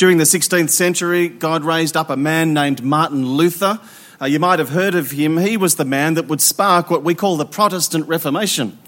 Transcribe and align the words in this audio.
During 0.00 0.16
the 0.16 0.24
16th 0.24 0.70
century, 0.70 1.28
God 1.28 1.62
raised 1.62 1.94
up 1.94 2.08
a 2.08 2.16
man 2.16 2.54
named 2.54 2.82
Martin 2.82 3.26
Luther. 3.26 3.78
Uh, 4.18 4.24
you 4.24 4.38
might 4.38 4.58
have 4.58 4.70
heard 4.70 4.94
of 4.94 5.10
him. 5.10 5.36
He 5.36 5.58
was 5.58 5.74
the 5.74 5.84
man 5.84 6.14
that 6.14 6.26
would 6.26 6.40
spark 6.40 6.88
what 6.88 7.02
we 7.02 7.14
call 7.14 7.36
the 7.36 7.44
Protestant 7.44 8.08
Reformation. 8.08 8.78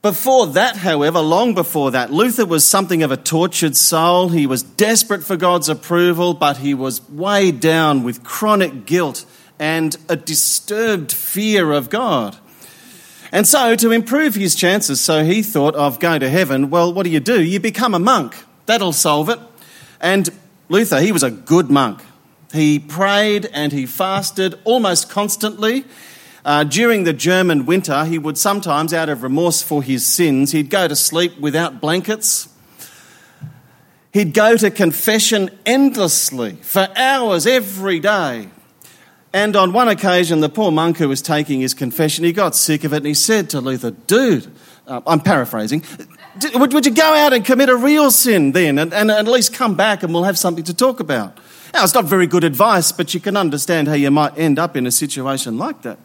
Before 0.00 0.46
that, 0.46 0.76
however, 0.76 1.18
long 1.18 1.54
before 1.54 1.90
that, 1.90 2.12
Luther 2.12 2.46
was 2.46 2.64
something 2.64 3.02
of 3.02 3.10
a 3.10 3.16
tortured 3.16 3.76
soul. 3.76 4.28
He 4.28 4.46
was 4.46 4.62
desperate 4.62 5.24
for 5.24 5.36
God's 5.36 5.68
approval, 5.68 6.34
but 6.34 6.58
he 6.58 6.72
was 6.72 7.02
weighed 7.08 7.58
down 7.58 8.04
with 8.04 8.22
chronic 8.22 8.86
guilt 8.86 9.24
and 9.58 9.96
a 10.08 10.14
disturbed 10.14 11.10
fear 11.10 11.72
of 11.72 11.90
God. 11.90 12.36
And 13.32 13.44
so, 13.44 13.74
to 13.74 13.90
improve 13.90 14.36
his 14.36 14.54
chances, 14.54 15.00
so 15.00 15.24
he 15.24 15.42
thought 15.42 15.74
of 15.74 15.98
going 15.98 16.20
to 16.20 16.30
heaven, 16.30 16.70
well, 16.70 16.92
what 16.92 17.02
do 17.02 17.10
you 17.10 17.18
do? 17.18 17.42
You 17.42 17.58
become 17.58 17.92
a 17.92 17.98
monk. 17.98 18.36
That'll 18.66 18.92
solve 18.92 19.28
it. 19.30 19.40
And 20.00 20.28
Luther, 20.68 21.00
he 21.00 21.12
was 21.12 21.22
a 21.22 21.30
good 21.30 21.70
monk. 21.70 22.02
He 22.52 22.78
prayed 22.78 23.48
and 23.52 23.72
he 23.72 23.86
fasted 23.86 24.54
almost 24.64 25.10
constantly. 25.10 25.84
Uh, 26.44 26.64
during 26.64 27.04
the 27.04 27.12
German 27.12 27.66
winter, 27.66 28.04
he 28.04 28.18
would 28.18 28.38
sometimes, 28.38 28.94
out 28.94 29.08
of 29.08 29.22
remorse 29.22 29.62
for 29.62 29.82
his 29.82 30.06
sins, 30.06 30.52
he'd 30.52 30.70
go 30.70 30.88
to 30.88 30.96
sleep 30.96 31.38
without 31.38 31.80
blankets. 31.80 32.48
He'd 34.12 34.34
go 34.34 34.56
to 34.56 34.70
confession 34.70 35.50
endlessly 35.66 36.52
for 36.62 36.88
hours 36.96 37.46
every 37.46 38.00
day. 38.00 38.48
And 39.32 39.54
on 39.54 39.72
one 39.72 39.86
occasion, 39.86 40.40
the 40.40 40.48
poor 40.48 40.72
monk 40.72 40.98
who 40.98 41.08
was 41.08 41.22
taking 41.22 41.60
his 41.60 41.74
confession, 41.74 42.24
he 42.24 42.32
got 42.32 42.56
sick 42.56 42.82
of 42.82 42.92
it 42.92 42.98
and 42.98 43.06
he 43.06 43.14
said 43.14 43.50
to 43.50 43.60
Luther, 43.60 43.92
Dude, 43.92 44.50
uh, 44.86 45.00
I'm 45.06 45.20
paraphrasing, 45.20 45.84
would, 46.54 46.72
would, 46.72 46.86
you 46.86 46.92
go 46.92 47.14
out 47.14 47.32
and 47.32 47.44
commit 47.44 47.68
a 47.68 47.76
real 47.76 48.10
sin 48.10 48.52
then 48.52 48.78
and, 48.78 48.92
and 48.92 49.10
at 49.10 49.26
least 49.26 49.54
come 49.54 49.74
back 49.74 50.02
and 50.02 50.12
we'll 50.12 50.24
have 50.24 50.38
something 50.38 50.64
to 50.64 50.74
talk 50.74 51.00
about? 51.00 51.36
Now, 51.72 51.84
it's 51.84 51.94
not 51.94 52.06
very 52.06 52.26
good 52.26 52.44
advice, 52.44 52.92
but 52.92 53.14
you 53.14 53.20
can 53.20 53.36
understand 53.36 53.88
how 53.88 53.94
you 53.94 54.10
might 54.10 54.36
end 54.36 54.58
up 54.58 54.76
in 54.76 54.86
a 54.86 54.90
situation 54.90 55.56
like 55.58 55.82
that. 55.82 55.98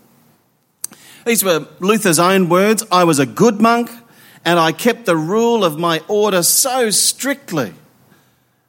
These 1.26 1.44
were 1.44 1.68
Luther's 1.80 2.20
own 2.20 2.50
words 2.50 2.84
I 2.92 3.04
was 3.04 3.18
a 3.18 3.26
good 3.26 3.60
monk, 3.60 3.90
and 4.44 4.60
I 4.60 4.72
kept 4.72 5.06
the 5.06 5.18
rule 5.18 5.66
of 5.66 5.80
my 5.80 6.02
order 6.08 6.44
so 6.44 6.92
strictly 6.92 7.74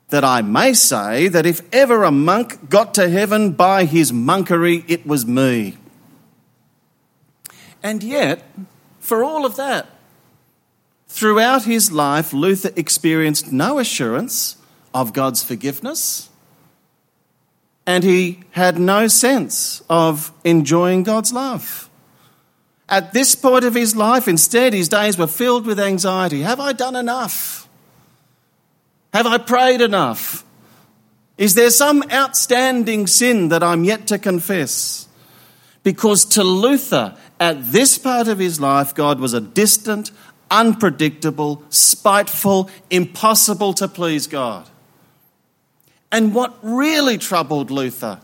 that 0.08 0.24
I 0.24 0.40
may 0.40 0.72
say 0.72 1.28
that 1.28 1.44
if 1.44 1.60
ever 1.74 2.04
a 2.04 2.10
monk 2.10 2.70
got 2.70 2.94
to 2.94 3.08
heaven 3.08 3.52
by 3.52 3.84
his 3.84 4.12
monkery, 4.12 4.84
it 4.88 5.06
was 5.06 5.26
me. 5.26 5.76
And 7.82 8.02
yet, 8.02 8.42
for 9.00 9.22
all 9.22 9.44
of 9.44 9.56
that, 9.56 9.86
throughout 11.16 11.64
his 11.64 11.90
life, 11.90 12.34
Luther 12.34 12.70
experienced 12.76 13.50
no 13.50 13.78
assurance 13.78 14.56
of 14.92 15.14
God's 15.14 15.42
forgiveness, 15.42 16.28
and 17.86 18.04
he 18.04 18.40
had 18.50 18.78
no 18.78 19.08
sense 19.08 19.82
of 19.88 20.30
enjoying 20.44 21.04
God's 21.04 21.32
love. 21.32 21.88
At 22.86 23.14
this 23.14 23.34
point 23.34 23.64
of 23.64 23.74
his 23.74 23.96
life, 23.96 24.28
instead, 24.28 24.74
his 24.74 24.90
days 24.90 25.16
were 25.16 25.26
filled 25.26 25.64
with 25.64 25.80
anxiety. 25.80 26.42
Have 26.42 26.60
I 26.60 26.74
done 26.74 26.94
enough? 26.94 27.66
Have 29.14 29.26
I 29.26 29.38
prayed 29.38 29.80
enough? 29.80 30.44
Is 31.38 31.54
there 31.54 31.70
some 31.70 32.04
outstanding 32.12 33.06
sin 33.06 33.48
that 33.48 33.62
I'm 33.62 33.84
yet 33.84 34.06
to 34.08 34.18
confess? 34.18 35.08
Because 35.82 36.24
to 36.26 36.44
Luther, 36.44 37.16
at 37.38 37.72
this 37.72 37.96
part 37.96 38.28
of 38.28 38.38
his 38.38 38.60
life, 38.60 38.94
God 38.94 39.20
was 39.20 39.32
a 39.34 39.40
distant, 39.40 40.10
unpredictable, 40.50 41.62
spiteful, 41.70 42.70
impossible 42.90 43.72
to 43.74 43.88
please 43.88 44.26
God. 44.26 44.68
And 46.12 46.34
what 46.34 46.56
really 46.62 47.18
troubled 47.18 47.70
Luther 47.70 48.20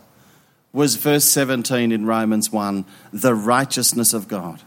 was 0.71 0.95
verse 0.95 1.25
17 1.25 1.91
in 1.91 2.05
Romans 2.05 2.51
1 2.51 2.85
the 3.11 3.35
righteousness 3.35 4.13
of 4.13 4.27
God. 4.27 4.61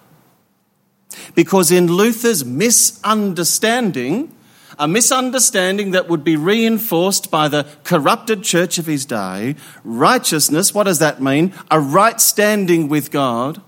Because 1.35 1.71
in 1.71 1.87
Luther's 1.87 2.45
misunderstanding, 2.45 4.33
a 4.79 4.87
misunderstanding 4.87 5.93
that 5.93 6.09
would 6.09 6.23
be 6.23 6.37
reinforced 6.37 7.31
by 7.31 7.49
the 7.49 7.67
corrupted 7.85 8.43
church 8.43 8.79
of 8.79 8.87
his 8.87 9.07
day, 9.07 9.57
righteousness, 9.85 10.75
what 10.75 10.85
does 10.85 10.99
that 10.99 11.23
mean? 11.23 11.55
A 11.71 11.81
right 11.81 12.21
standing 12.21 12.89
with 12.89 13.11
God. 13.11 13.63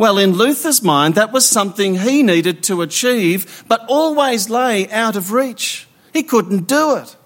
Well, 0.00 0.16
in 0.16 0.32
Luther's 0.32 0.82
mind, 0.82 1.16
that 1.16 1.30
was 1.30 1.46
something 1.46 1.96
he 1.96 2.22
needed 2.22 2.62
to 2.62 2.80
achieve, 2.80 3.64
but 3.68 3.84
always 3.86 4.48
lay 4.48 4.90
out 4.90 5.14
of 5.14 5.30
reach. 5.30 5.86
He 6.14 6.22
couldn't 6.22 6.66
do 6.66 6.96
it. 6.96 7.16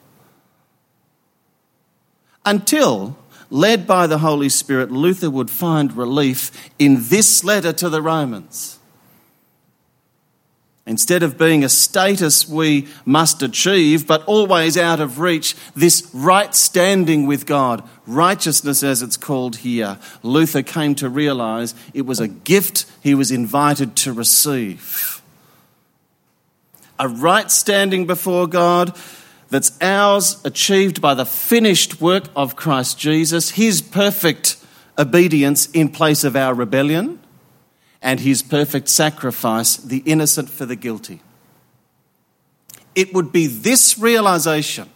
Until 2.44 3.16
led 3.48 3.86
by 3.86 4.08
the 4.08 4.18
Holy 4.18 4.48
Spirit, 4.48 4.90
Luther 4.90 5.30
would 5.30 5.50
find 5.50 5.96
relief 5.96 6.50
in 6.76 6.96
this 7.10 7.44
letter 7.44 7.72
to 7.74 7.88
the 7.88 8.02
Romans. 8.02 8.80
Instead 10.86 11.22
of 11.22 11.38
being 11.38 11.64
a 11.64 11.68
status 11.68 12.46
we 12.46 12.86
must 13.06 13.42
achieve, 13.42 14.06
but 14.06 14.22
always 14.24 14.76
out 14.76 15.00
of 15.00 15.18
reach, 15.18 15.56
this 15.74 16.10
right 16.12 16.54
standing 16.54 17.26
with 17.26 17.46
God, 17.46 17.82
righteousness 18.06 18.82
as 18.82 19.00
it's 19.00 19.16
called 19.16 19.56
here, 19.56 19.98
Luther 20.22 20.62
came 20.62 20.94
to 20.96 21.08
realize 21.08 21.74
it 21.94 22.04
was 22.04 22.20
a 22.20 22.28
gift 22.28 22.84
he 23.02 23.14
was 23.14 23.30
invited 23.30 23.96
to 23.96 24.12
receive. 24.12 25.22
A 26.98 27.08
right 27.08 27.50
standing 27.50 28.06
before 28.06 28.46
God 28.46 28.94
that's 29.48 29.80
ours, 29.80 30.40
achieved 30.44 31.00
by 31.00 31.14
the 31.14 31.24
finished 31.24 32.00
work 32.00 32.24
of 32.36 32.56
Christ 32.56 32.98
Jesus, 32.98 33.52
his 33.52 33.80
perfect 33.80 34.58
obedience 34.98 35.66
in 35.70 35.88
place 35.88 36.24
of 36.24 36.36
our 36.36 36.52
rebellion, 36.52 37.20
and 38.04 38.20
his 38.20 38.42
perfect 38.42 38.88
sacrifice, 38.88 39.78
the 39.78 40.02
innocent 40.04 40.50
for 40.50 40.66
the 40.66 40.76
guilty. 40.76 41.20
It 42.94 43.12
would 43.14 43.32
be 43.32 43.48
this 43.48 43.98
realization, 43.98 44.90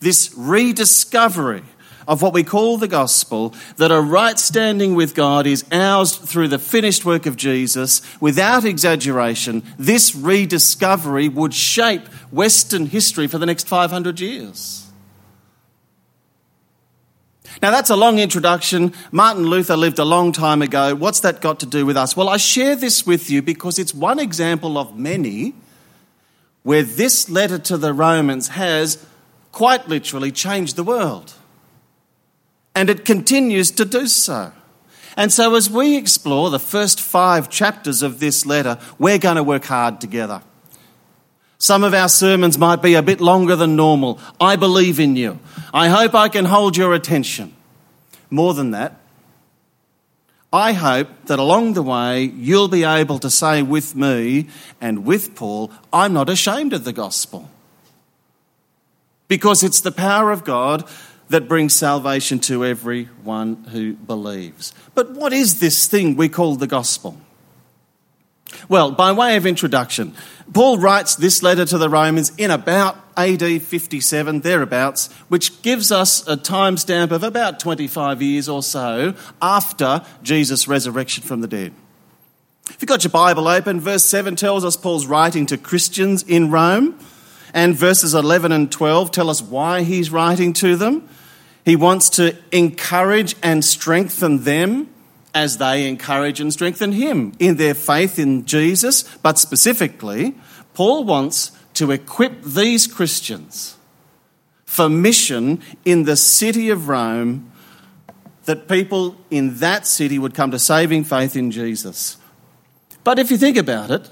this 0.00 0.34
rediscovery 0.36 1.62
of 2.06 2.20
what 2.20 2.34
we 2.34 2.42
call 2.42 2.76
the 2.76 2.88
gospel, 2.88 3.54
that 3.76 3.90
a 3.90 4.00
right 4.00 4.38
standing 4.38 4.94
with 4.94 5.14
God 5.14 5.46
is 5.46 5.64
ours 5.72 6.16
through 6.16 6.48
the 6.48 6.58
finished 6.58 7.04
work 7.06 7.24
of 7.24 7.36
Jesus, 7.36 8.02
without 8.20 8.64
exaggeration, 8.64 9.62
this 9.78 10.14
rediscovery 10.14 11.28
would 11.28 11.54
shape 11.54 12.06
Western 12.30 12.86
history 12.86 13.26
for 13.26 13.38
the 13.38 13.46
next 13.46 13.66
500 13.68 14.20
years. 14.20 14.83
Now, 17.62 17.70
that's 17.70 17.90
a 17.90 17.96
long 17.96 18.18
introduction. 18.18 18.92
Martin 19.12 19.44
Luther 19.44 19.76
lived 19.76 19.98
a 19.98 20.04
long 20.04 20.32
time 20.32 20.62
ago. 20.62 20.94
What's 20.94 21.20
that 21.20 21.40
got 21.40 21.60
to 21.60 21.66
do 21.66 21.86
with 21.86 21.96
us? 21.96 22.16
Well, 22.16 22.28
I 22.28 22.36
share 22.36 22.76
this 22.76 23.06
with 23.06 23.30
you 23.30 23.42
because 23.42 23.78
it's 23.78 23.94
one 23.94 24.18
example 24.18 24.76
of 24.76 24.98
many 24.98 25.54
where 26.62 26.82
this 26.82 27.30
letter 27.30 27.58
to 27.58 27.76
the 27.76 27.92
Romans 27.92 28.48
has 28.48 29.04
quite 29.52 29.88
literally 29.88 30.32
changed 30.32 30.76
the 30.76 30.82
world 30.82 31.34
and 32.74 32.90
it 32.90 33.04
continues 33.04 33.70
to 33.70 33.84
do 33.84 34.06
so. 34.06 34.52
And 35.16 35.32
so, 35.32 35.54
as 35.54 35.70
we 35.70 35.96
explore 35.96 36.50
the 36.50 36.58
first 36.58 37.00
five 37.00 37.48
chapters 37.48 38.02
of 38.02 38.18
this 38.18 38.44
letter, 38.44 38.78
we're 38.98 39.18
going 39.18 39.36
to 39.36 39.44
work 39.44 39.64
hard 39.64 40.00
together. 40.00 40.42
Some 41.58 41.84
of 41.84 41.94
our 41.94 42.08
sermons 42.08 42.58
might 42.58 42.82
be 42.82 42.94
a 42.94 43.02
bit 43.02 43.20
longer 43.20 43.56
than 43.56 43.76
normal. 43.76 44.18
I 44.40 44.56
believe 44.56 45.00
in 45.00 45.16
you. 45.16 45.38
I 45.72 45.88
hope 45.88 46.14
I 46.14 46.28
can 46.28 46.44
hold 46.44 46.76
your 46.76 46.94
attention. 46.94 47.54
More 48.30 48.54
than 48.54 48.72
that, 48.72 49.00
I 50.52 50.72
hope 50.72 51.08
that 51.26 51.40
along 51.40 51.72
the 51.72 51.82
way 51.82 52.22
you'll 52.22 52.68
be 52.68 52.84
able 52.84 53.18
to 53.18 53.28
say 53.30 53.62
with 53.62 53.96
me 53.96 54.48
and 54.80 55.04
with 55.04 55.34
Paul, 55.34 55.72
I'm 55.92 56.12
not 56.12 56.30
ashamed 56.30 56.72
of 56.72 56.84
the 56.84 56.92
gospel. 56.92 57.50
Because 59.26 59.64
it's 59.64 59.80
the 59.80 59.90
power 59.90 60.30
of 60.30 60.44
God 60.44 60.88
that 61.28 61.48
brings 61.48 61.74
salvation 61.74 62.38
to 62.38 62.64
everyone 62.64 63.64
who 63.70 63.94
believes. 63.94 64.72
But 64.94 65.10
what 65.10 65.32
is 65.32 65.58
this 65.58 65.88
thing 65.88 66.14
we 66.14 66.28
call 66.28 66.54
the 66.54 66.66
gospel? 66.66 67.18
Well, 68.68 68.92
by 68.92 69.12
way 69.12 69.36
of 69.36 69.46
introduction, 69.46 70.14
Paul 70.52 70.78
writes 70.78 71.16
this 71.16 71.42
letter 71.42 71.64
to 71.66 71.78
the 71.78 71.88
Romans 71.88 72.32
in 72.36 72.50
about 72.50 72.96
AD 73.16 73.62
57, 73.62 74.40
thereabouts, 74.40 75.12
which 75.28 75.62
gives 75.62 75.92
us 75.92 76.26
a 76.26 76.36
timestamp 76.36 77.10
of 77.10 77.22
about 77.22 77.60
25 77.60 78.22
years 78.22 78.48
or 78.48 78.62
so 78.62 79.14
after 79.40 80.02
Jesus' 80.22 80.68
resurrection 80.68 81.22
from 81.22 81.40
the 81.40 81.48
dead. 81.48 81.72
If 82.70 82.78
you've 82.80 82.88
got 82.88 83.04
your 83.04 83.10
Bible 83.10 83.46
open, 83.46 83.80
verse 83.80 84.04
7 84.04 84.36
tells 84.36 84.64
us 84.64 84.76
Paul's 84.76 85.06
writing 85.06 85.46
to 85.46 85.58
Christians 85.58 86.22
in 86.22 86.50
Rome, 86.50 86.98
and 87.52 87.76
verses 87.76 88.14
11 88.14 88.52
and 88.52 88.70
12 88.72 89.10
tell 89.10 89.30
us 89.30 89.40
why 89.40 89.82
he's 89.82 90.10
writing 90.10 90.52
to 90.54 90.76
them. 90.76 91.08
He 91.64 91.76
wants 91.76 92.10
to 92.10 92.36
encourage 92.52 93.36
and 93.42 93.64
strengthen 93.64 94.44
them 94.44 94.93
as 95.34 95.58
they 95.58 95.88
encourage 95.88 96.40
and 96.40 96.52
strengthen 96.52 96.92
him 96.92 97.32
in 97.38 97.56
their 97.56 97.74
faith 97.74 98.18
in 98.18 98.46
Jesus. 98.46 99.02
But 99.18 99.38
specifically, 99.38 100.34
Paul 100.74 101.04
wants 101.04 101.50
to 101.74 101.90
equip 101.90 102.42
these 102.42 102.86
Christians 102.86 103.76
for 104.64 104.88
mission 104.88 105.60
in 105.84 106.04
the 106.04 106.16
city 106.16 106.70
of 106.70 106.88
Rome 106.88 107.50
that 108.44 108.68
people 108.68 109.16
in 109.30 109.56
that 109.56 109.86
city 109.86 110.18
would 110.18 110.34
come 110.34 110.50
to 110.50 110.58
saving 110.58 111.04
faith 111.04 111.36
in 111.36 111.50
Jesus. 111.50 112.16
But 113.02 113.18
if 113.18 113.30
you 113.30 113.36
think 113.36 113.56
about 113.56 113.90
it, 113.90 114.08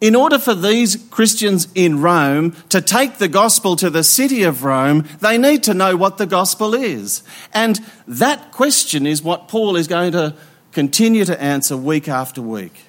in 0.00 0.14
order 0.14 0.38
for 0.38 0.54
these 0.54 0.96
Christians 1.10 1.68
in 1.74 2.00
Rome 2.00 2.56
to 2.70 2.80
take 2.80 3.18
the 3.18 3.28
gospel 3.28 3.76
to 3.76 3.90
the 3.90 4.02
city 4.02 4.44
of 4.44 4.64
Rome, 4.64 5.06
they 5.20 5.36
need 5.36 5.62
to 5.64 5.74
know 5.74 5.96
what 5.96 6.16
the 6.16 6.26
gospel 6.26 6.74
is. 6.74 7.22
And 7.52 7.78
that 8.08 8.50
question 8.50 9.06
is 9.06 9.22
what 9.22 9.48
Paul 9.48 9.76
is 9.76 9.86
going 9.86 10.12
to 10.12 10.34
continue 10.72 11.24
to 11.26 11.40
answer 11.40 11.76
week 11.76 12.08
after 12.08 12.40
week. 12.40 12.86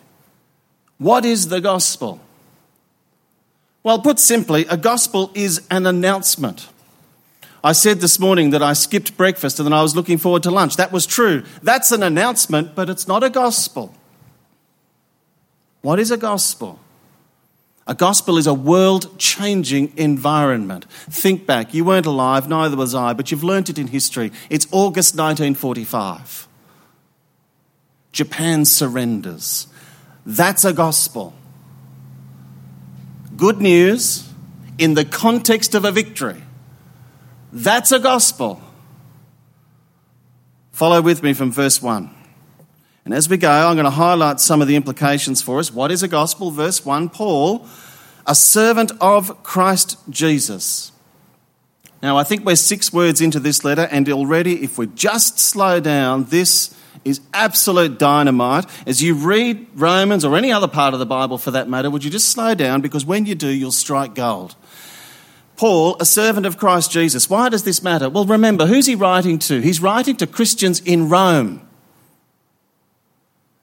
What 0.98 1.26
is 1.26 1.50
the 1.50 1.60
gospel? 1.60 2.22
Well, 3.84 4.00
put 4.00 4.20
simply, 4.20 4.66
a 4.68 4.78
gospel 4.78 5.32
is 5.34 5.66
an 5.72 5.88
announcement. 5.88 6.70
I 7.64 7.74
said 7.74 8.00
this 8.00 8.20
morning 8.20 8.52
that 8.52 8.64
I 8.64 8.74
skipped 8.74 9.18
breakfast 9.18 9.60
and 9.60 9.66
then 9.66 9.74
I 9.74 9.82
was 9.82 9.96
looking 9.96 10.18
forward 10.18 10.44
to 10.44 10.52
lunch. 10.52 10.78
That 10.78 10.92
was 10.92 11.06
true. 11.06 11.44
That's 11.62 11.92
an 11.92 12.04
announcement, 12.04 12.74
but 12.74 12.90
it's 12.90 13.08
not 13.08 13.24
a 13.24 13.30
gospel. 13.30 13.94
What 15.82 16.00
is 16.00 16.12
a 16.12 16.18
gospel? 16.18 16.80
A 17.88 17.96
gospel 17.96 18.38
is 18.38 18.48
a 18.48 18.54
world 18.54 19.18
changing 19.18 19.92
environment. 19.98 20.86
Think 21.10 21.46
back. 21.46 21.74
You 21.74 21.84
weren't 21.84 22.06
alive, 22.06 22.48
neither 22.48 22.78
was 22.78 22.94
I, 22.94 23.14
but 23.14 23.32
you've 23.32 23.44
learnt 23.44 23.70
it 23.70 23.80
in 23.80 23.88
history. 23.88 24.32
It's 24.50 24.68
August 24.72 25.16
1945. 25.16 26.48
Japan 28.12 28.66
surrenders. 28.66 29.68
That's 30.26 30.64
a 30.64 30.74
gospel. 30.74 31.34
Good 33.36 33.60
news 33.62 34.30
in 34.78 34.94
the 34.94 35.06
context 35.06 35.74
of 35.74 35.84
a 35.84 35.92
victory. 35.92 36.44
That's 37.52 37.92
a 37.92 38.00
gospel. 38.00 38.62
Follow 40.72 41.02
with 41.02 41.24
me 41.24 41.34
from 41.34 41.52
verse 41.52 41.82
1. 41.82 42.21
And 43.04 43.14
as 43.14 43.28
we 43.28 43.38
go, 43.38 43.50
I'm 43.50 43.76
going 43.76 43.86
to 43.86 43.90
highlight 43.90 44.40
some 44.40 44.62
of 44.62 44.68
the 44.68 44.76
implications 44.76 45.42
for 45.42 45.60
us. 45.60 45.74
What 45.74 45.92
is 45.92 46.04
a 46.04 46.08
gospel? 46.08 46.52
Verse 46.52 46.86
1 46.86 47.10
Paul, 47.10 47.66
a 48.28 48.36
servant 48.36 48.92
of 49.02 49.44
Christ 49.44 49.98
Jesus. 50.10 50.92
Now, 52.04 52.18
I 52.18 52.24
think 52.24 52.46
we're 52.46 52.56
six 52.56 52.92
words 52.92 53.22
into 53.22 53.40
this 53.40 53.64
letter, 53.64 53.88
and 53.92 54.10
already, 54.10 54.64
if 54.64 54.78
we 54.78 54.88
just 54.88 55.40
slow 55.40 55.80
down, 55.80 56.26
this 56.26 56.76
is 57.06 57.22
absolute 57.34 58.00
dynamite. 58.00 58.66
As 58.88 59.02
you 59.04 59.14
read 59.14 59.68
Romans 59.76 60.26
or 60.26 60.36
any 60.36 60.52
other 60.52 60.68
part 60.68 60.94
of 60.94 61.00
the 61.00 61.06
Bible 61.06 61.38
for 61.38 61.52
that 61.52 61.70
matter, 61.70 61.90
would 61.90 62.04
you 62.04 62.10
just 62.10 62.30
slow 62.30 62.56
down? 62.56 62.82
Because 62.82 63.06
when 63.06 63.26
you 63.26 63.36
do, 63.36 63.50
you'll 63.50 63.72
strike 63.72 64.16
gold. 64.16 64.56
Paul, 65.58 65.96
a 66.00 66.06
servant 66.06 66.48
of 66.48 66.58
Christ 66.58 66.92
Jesus. 66.92 67.30
Why 67.30 67.50
does 67.50 67.64
this 67.64 67.84
matter? 67.84 68.10
Well, 68.10 68.26
remember, 68.26 68.66
who's 68.66 68.88
he 68.88 68.96
writing 68.96 69.38
to? 69.40 69.62
He's 69.62 69.80
writing 69.80 70.16
to 70.18 70.28
Christians 70.28 70.80
in 70.80 71.08
Rome. 71.08 71.68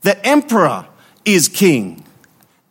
The 0.02 0.24
emperor 0.26 0.86
is 1.24 1.48
king. 1.48 2.04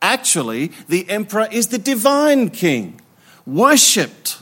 Actually, 0.01 0.71
the 0.87 1.09
emperor 1.09 1.47
is 1.51 1.67
the 1.67 1.77
divine 1.77 2.49
king, 2.49 3.01
worshipped. 3.45 4.37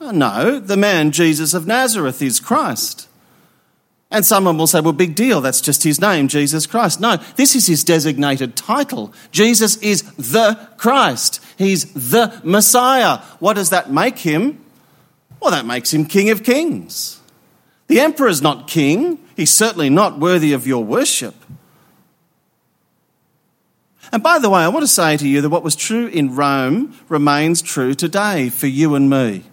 No, 0.00 0.58
the 0.58 0.76
man 0.76 1.10
Jesus 1.10 1.52
of 1.52 1.66
Nazareth 1.66 2.22
is 2.22 2.40
Christ. 2.40 3.08
And 4.12 4.26
someone 4.26 4.58
will 4.58 4.66
say, 4.66 4.80
well, 4.80 4.92
big 4.92 5.14
deal, 5.14 5.40
that's 5.40 5.60
just 5.60 5.84
his 5.84 6.00
name, 6.00 6.26
Jesus 6.26 6.66
Christ. 6.66 7.00
No, 7.00 7.16
this 7.36 7.54
is 7.54 7.68
his 7.68 7.84
designated 7.84 8.56
title. 8.56 9.12
Jesus 9.30 9.76
is 9.76 10.02
the 10.14 10.68
Christ. 10.78 11.40
He's 11.56 11.92
the 11.92 12.40
Messiah. 12.42 13.18
What 13.38 13.54
does 13.54 13.70
that 13.70 13.92
make 13.92 14.18
him? 14.18 14.64
Well, 15.38 15.52
that 15.52 15.64
makes 15.64 15.94
him 15.94 16.06
King 16.06 16.30
of 16.30 16.42
Kings. 16.42 17.20
The 17.86 18.00
emperor's 18.00 18.42
not 18.42 18.66
king, 18.66 19.18
he's 19.40 19.50
certainly 19.50 19.88
not 19.88 20.18
worthy 20.18 20.52
of 20.52 20.66
your 20.66 20.84
worship. 20.84 21.34
And 24.12 24.22
by 24.22 24.38
the 24.38 24.50
way, 24.50 24.60
I 24.60 24.68
want 24.68 24.82
to 24.82 24.88
say 24.88 25.16
to 25.16 25.26
you 25.26 25.40
that 25.40 25.48
what 25.48 25.62
was 25.62 25.74
true 25.74 26.08
in 26.08 26.36
Rome 26.36 26.94
remains 27.08 27.62
true 27.62 27.94
today 27.94 28.50
for 28.50 28.66
you 28.66 28.94
and 28.94 29.08
me. 29.08 29.44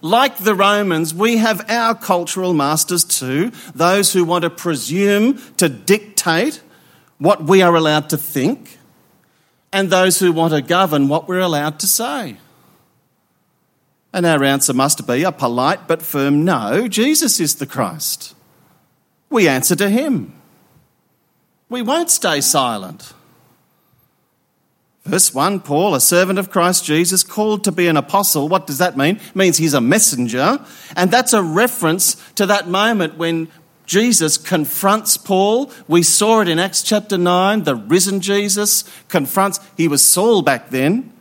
Like 0.00 0.38
the 0.38 0.54
Romans, 0.54 1.12
we 1.12 1.36
have 1.36 1.68
our 1.68 1.94
cultural 1.94 2.54
masters 2.54 3.04
too, 3.04 3.52
those 3.74 4.14
who 4.14 4.24
want 4.24 4.44
to 4.44 4.50
presume 4.50 5.38
to 5.58 5.68
dictate 5.68 6.62
what 7.18 7.44
we 7.44 7.60
are 7.60 7.74
allowed 7.74 8.08
to 8.10 8.16
think, 8.16 8.78
and 9.70 9.90
those 9.90 10.18
who 10.18 10.32
want 10.32 10.54
to 10.54 10.62
govern 10.62 11.08
what 11.08 11.28
we're 11.28 11.40
allowed 11.40 11.78
to 11.80 11.86
say. 11.86 12.38
And 14.14 14.24
our 14.24 14.42
answer 14.44 14.72
must 14.72 15.06
be 15.06 15.24
a 15.24 15.32
polite 15.32 15.86
but 15.86 16.00
firm 16.00 16.44
no, 16.44 16.88
Jesus 16.88 17.38
is 17.38 17.56
the 17.56 17.66
Christ. 17.66 18.35
We 19.30 19.48
answer 19.48 19.76
to 19.76 19.88
him. 19.88 20.32
We 21.68 21.82
won't 21.82 22.10
stay 22.10 22.40
silent. 22.40 23.12
Verse 25.04 25.32
1 25.32 25.60
Paul, 25.60 25.94
a 25.94 26.00
servant 26.00 26.38
of 26.38 26.50
Christ 26.50 26.84
Jesus, 26.84 27.22
called 27.22 27.62
to 27.64 27.72
be 27.72 27.86
an 27.86 27.96
apostle. 27.96 28.48
What 28.48 28.66
does 28.66 28.78
that 28.78 28.96
mean? 28.96 29.16
It 29.16 29.36
means 29.36 29.56
he's 29.56 29.74
a 29.74 29.80
messenger. 29.80 30.58
And 30.96 31.10
that's 31.10 31.32
a 31.32 31.42
reference 31.42 32.16
to 32.34 32.46
that 32.46 32.68
moment 32.68 33.16
when 33.16 33.48
Jesus 33.86 34.36
confronts 34.36 35.16
Paul. 35.16 35.70
We 35.86 36.02
saw 36.02 36.40
it 36.40 36.48
in 36.48 36.58
Acts 36.58 36.82
chapter 36.82 37.16
9. 37.16 37.62
The 37.62 37.76
risen 37.76 38.20
Jesus 38.20 38.84
confronts, 39.08 39.60
he 39.76 39.86
was 39.86 40.02
Saul 40.02 40.42
back 40.42 40.70
then. 40.70 41.12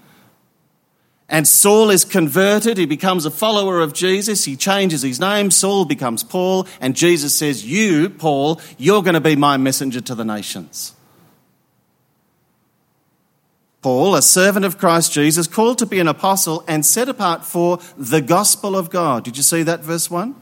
And 1.28 1.48
Saul 1.48 1.90
is 1.90 2.06
converted. 2.06 2.78
He 2.78 2.86
becomes 2.86 3.26
a 3.26 3.32
follower 3.32 3.82
of 3.82 3.94
Jesus. 3.94 4.46
He 4.46 4.56
changes 4.56 5.02
his 5.02 5.20
name. 5.20 5.50
Saul 5.50 5.86
becomes 5.86 6.24
Paul. 6.24 6.68
And 6.80 6.96
Jesus 6.96 7.34
says, 7.34 7.66
You, 7.66 8.10
Paul, 8.10 8.62
you're 8.78 9.02
going 9.02 9.16
to 9.16 9.22
be 9.22 9.36
my 9.36 9.58
messenger 9.58 10.02
to 10.02 10.16
the 10.16 10.26
nations. 10.26 10.94
Paul, 13.82 14.16
a 14.16 14.22
servant 14.22 14.66
of 14.66 14.78
Christ 14.80 15.14
Jesus, 15.14 15.46
called 15.48 15.78
to 15.78 15.86
be 15.86 16.00
an 16.00 16.08
apostle 16.08 16.64
and 16.68 16.86
set 16.86 17.08
apart 17.08 17.44
for 17.44 17.80
the 17.98 18.22
gospel 18.22 18.76
of 18.76 18.90
God. 18.90 19.24
Did 19.24 19.38
you 19.38 19.44
see 19.44 19.64
that, 19.64 19.82
verse 19.82 20.10
1? 20.10 20.36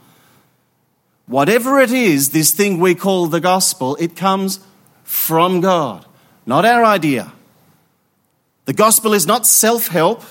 Whatever 1.26 1.78
it 1.78 1.90
is, 1.90 2.30
this 2.30 2.52
thing 2.52 2.78
we 2.80 2.94
call 2.94 3.26
the 3.26 3.40
gospel, 3.40 3.96
it 3.96 4.16
comes 4.16 4.60
from 5.02 5.60
God, 5.60 6.04
not 6.46 6.64
our 6.64 6.84
idea. 6.84 7.32
The 8.64 8.72
gospel 8.72 9.12
is 9.12 9.26
not 9.26 9.46
self 9.46 9.88
help. 9.88 10.22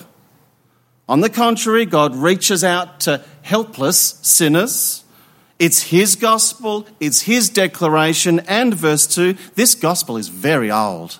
On 1.08 1.20
the 1.20 1.30
contrary, 1.30 1.84
God 1.84 2.16
reaches 2.16 2.64
out 2.64 3.00
to 3.00 3.22
helpless 3.42 4.18
sinners. 4.22 5.04
It's 5.58 5.84
His 5.84 6.16
gospel, 6.16 6.86
it's 6.98 7.22
His 7.22 7.48
declaration, 7.48 8.40
and 8.40 8.74
verse 8.74 9.06
2 9.06 9.36
this 9.54 9.74
gospel 9.74 10.16
is 10.16 10.28
very 10.28 10.70
old 10.70 11.18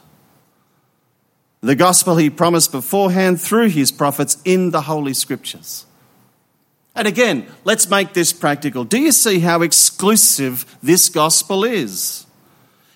the 1.65 1.75
gospel 1.75 2.17
he 2.17 2.29
promised 2.29 2.73
beforehand 2.73 3.41
through 3.41 3.69
his 3.69 3.91
prophets 3.91 4.37
in 4.45 4.71
the 4.71 4.83
Holy 4.83 5.15
Scriptures. 5.15 5.87
And 6.95 7.09
again, 7.09 7.47
let's 7.65 7.89
make 7.89 8.13
this 8.13 8.35
practical. 8.35 8.85
Do 8.85 9.01
you 9.01 9.13
see 9.13 9.41
how 9.41 9.63
exclusive 9.63 10.79
this 10.83 11.09
gospel 11.09 11.65
is? 11.65 12.24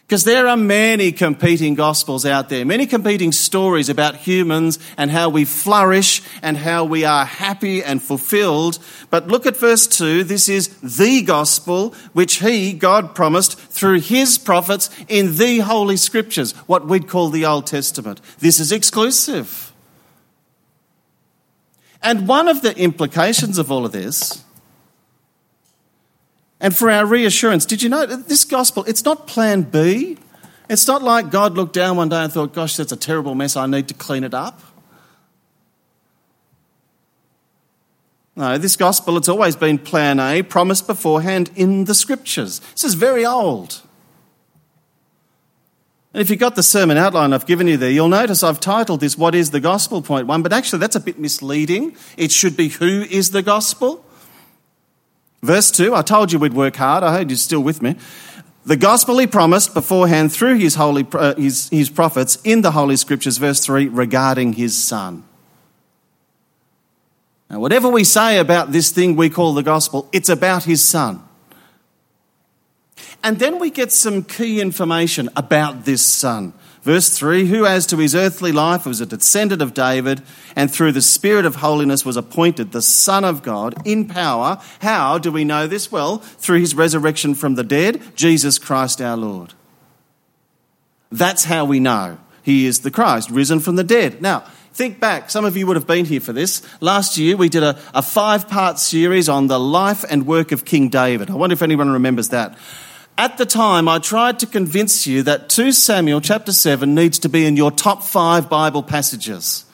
Because 0.09 0.25
there 0.25 0.49
are 0.49 0.57
many 0.57 1.13
competing 1.13 1.75
gospels 1.75 2.25
out 2.25 2.49
there, 2.49 2.65
many 2.65 2.87
competing 2.87 3.31
stories 3.31 3.91
about 3.91 4.17
humans 4.17 4.79
and 4.97 5.11
how 5.11 5.29
we 5.29 5.45
flourish 5.45 6.23
and 6.41 6.57
how 6.57 6.85
we 6.85 7.05
are 7.05 7.27
happy 7.27 7.85
and 7.85 8.03
fulfilled. 8.03 8.79
But 9.11 9.29
look 9.29 9.45
at 9.45 9.59
verse 9.59 9.87
2. 9.87 10.25
This 10.25 10.49
is 10.49 10.69
the 10.79 11.21
gospel 11.21 11.95
which 12.15 12.37
He, 12.37 12.73
God, 12.73 13.15
promised 13.15 13.59
through 13.59 14.01
His 14.01 14.39
prophets 14.39 14.89
in 15.09 15.37
the 15.37 15.59
Holy 15.59 15.99
Scriptures, 15.99 16.53
what 16.67 16.89
we'd 16.89 17.07
call 17.07 17.29
the 17.29 17.45
Old 17.45 17.67
Testament. 17.67 18.23
This 18.39 18.61
is 18.61 18.73
exclusive. 18.73 19.75
And 22.03 22.27
one 22.27 22.49
of 22.49 22.63
the 22.63 22.75
implications 22.79 23.59
of 23.59 23.71
all 23.71 23.85
of 23.85 23.93
this 23.93 24.43
and 26.61 26.77
for 26.77 26.91
our 26.91 27.07
reassurance, 27.07 27.65
did 27.65 27.83
you 27.83 27.89
know 27.89 28.07
this 28.07 28.45
gospel, 28.45 28.85
it's 28.85 29.05
not 29.05 29.27
plan 29.27 29.63
B. 29.63 30.19
It's 30.69 30.87
not 30.87 31.03
like 31.03 31.31
God 31.31 31.55
looked 31.55 31.73
down 31.73 31.97
one 31.97 32.09
day 32.09 32.23
and 32.23 32.33
thought, 32.33 32.53
gosh, 32.53 32.77
that's 32.77 32.93
a 32.93 32.97
terrible 32.97 33.35
mess, 33.35 33.57
I 33.57 33.67
need 33.67 33.89
to 33.89 33.95
clean 33.95 34.25
it 34.25 34.35
up. 34.35 34.61
No, 38.37 38.57
this 38.57 38.77
gospel, 38.77 39.17
it's 39.17 39.29
always 39.29 39.57
been 39.57 39.79
plan 39.79 40.21
A, 40.21 40.43
promised 40.43 40.87
beforehand 40.87 41.51
in 41.57 41.87
the 41.87 41.95
scriptures. 41.95 42.61
This 42.61 42.85
is 42.85 42.95
very 42.95 43.27
old. 43.27 43.83
And 46.15 46.21
if 46.21 46.31
you've 46.31 46.39
got 46.39 46.55
the 46.55 46.63
sermon 46.63 46.97
outline 46.97 47.33
I've 47.33 47.47
given 47.47 47.67
you 47.67 47.77
there, 47.77 47.91
you'll 47.91 48.09
notice 48.09 48.43
I've 48.43 48.61
titled 48.61 49.01
this, 49.01 49.19
What 49.19 49.35
is 49.35 49.51
the 49.51 49.61
Gospel? 49.61 50.03
Point 50.03 50.27
one, 50.27 50.43
but 50.43 50.53
actually 50.53 50.79
that's 50.79 50.97
a 50.97 51.01
bit 51.01 51.19
misleading. 51.19 51.97
It 52.17 52.31
should 52.31 52.57
be, 52.57 52.69
Who 52.69 53.03
is 53.03 53.33
the 53.33 53.43
Gospel? 53.43 54.05
Verse 55.43 55.71
2, 55.71 55.95
I 55.95 56.03
told 56.03 56.33
you 56.33 56.39
we'd 56.39 56.53
work 56.53 56.77
hard. 56.77 57.05
I 57.05 57.13
hope 57.13 57.29
you're 57.29 57.37
still 57.37 57.63
with 57.63 57.81
me. 57.81 57.97
The 58.67 58.77
gospel 58.77 59.19
he 59.19 59.27
promised 59.27 59.73
beforehand 59.73 60.33
through 60.33 60.57
his, 60.57 60.75
holy, 60.75 61.07
uh, 61.13 61.35
his, 61.37 61.69
his 61.71 61.89
prophets 61.89 62.39
in 62.45 62.63
the 62.63 62.73
Holy 62.73 62.97
Scriptures, 62.97 63.39
verse 63.39 63.65
3, 63.65 63.89
regarding 63.89 64.55
his 64.55 64.77
son. 64.77 65.25
Now, 67.49 67.61
whatever 67.61 67.89
we 67.89 68.05
say 68.05 68.39
about 68.39 68.73
this 68.73 68.91
thing 68.91 69.17
we 69.17 69.31
call 69.31 69.55
the 69.55 69.63
gospel, 69.63 70.09
it's 70.13 70.29
about 70.29 70.65
his 70.65 70.85
son. 70.85 71.23
And 73.25 73.39
then 73.39 73.59
we 73.59 73.71
get 73.71 73.91
some 73.91 74.23
key 74.23 74.61
information 74.61 75.31
about 75.35 75.85
this 75.85 76.03
son. 76.03 76.53
Verse 76.83 77.11
3 77.11 77.47
Who, 77.47 77.67
as 77.67 77.87
to 77.87 77.97
his 77.97 78.15
earthly 78.15 78.53
life, 78.53 78.87
was 78.87 79.01
a 79.01 79.07
descendant 79.07 79.63
of 79.63 79.75
David, 79.75 80.23
and 80.57 80.71
through 80.71 80.93
the 80.93 81.03
Spirit 81.03 81.45
of 81.45 81.57
holiness 81.57 82.05
was 82.05 82.17
appointed 82.17 82.73
the 82.73 82.83
Son 82.83 83.25
of 83.25 83.43
God 83.43 83.75
in 83.87 84.07
power. 84.07 84.61
How 84.81 85.19
do 85.19 85.33
we 85.33 85.45
know 85.45 85.67
this? 85.67 85.91
Well, 85.91 86.19
through 86.19 86.61
his 86.61 86.75
resurrection 86.75 87.35
from 87.35 87.55
the 87.55 87.65
dead, 87.65 88.01
Jesus 88.17 88.59
Christ 88.59 89.01
our 89.01 89.17
Lord. 89.17 89.55
That's 91.11 91.45
how 91.45 91.65
we 91.65 91.81
know 91.81 92.19
he 92.43 92.67
is 92.67 92.81
the 92.81 92.91
Christ, 92.91 93.31
risen 93.31 93.61
from 93.61 93.77
the 93.77 93.85
dead. 93.85 94.23
Now, 94.23 94.41
think 94.73 95.01
back. 95.01 95.31
Some 95.31 95.45
of 95.45 95.57
you 95.57 95.67
would 95.67 95.77
have 95.77 95.87
been 95.87 96.05
here 96.05 96.21
for 96.21 96.33
this. 96.33 96.63
Last 96.81 97.19
year, 97.19 97.37
we 97.37 97.49
did 97.49 97.63
a, 97.63 97.79
a 97.93 98.03
five 98.03 98.49
part 98.49 98.79
series 98.79 99.29
on 99.29 99.49
the 99.49 99.59
life 99.59 100.05
and 100.09 100.27
work 100.27 100.53
of 100.53 100.65
King 100.65 100.89
David. 100.89 101.31
I 101.31 101.35
wonder 101.35 101.55
if 101.55 101.63
anyone 101.63 101.91
remembers 101.91 102.31
that. 102.31 102.57
At 103.19 103.37
the 103.37 103.47
time, 103.47 103.89
I 103.89 103.99
tried 103.99 104.39
to 104.39 104.47
convince 104.47 105.05
you 105.05 105.25
that 105.25 105.49
2 105.49 105.73
Samuel 105.73 106.21
chapter 106.21 106.53
7 106.53 106.95
needs 106.95 107.19
to 107.19 107.29
be 107.29 107.47
in 107.47 107.57
your 107.57 107.73
top 107.73 108.05
five 108.05 108.49
Bible 108.49 108.85
passages. 108.85 109.65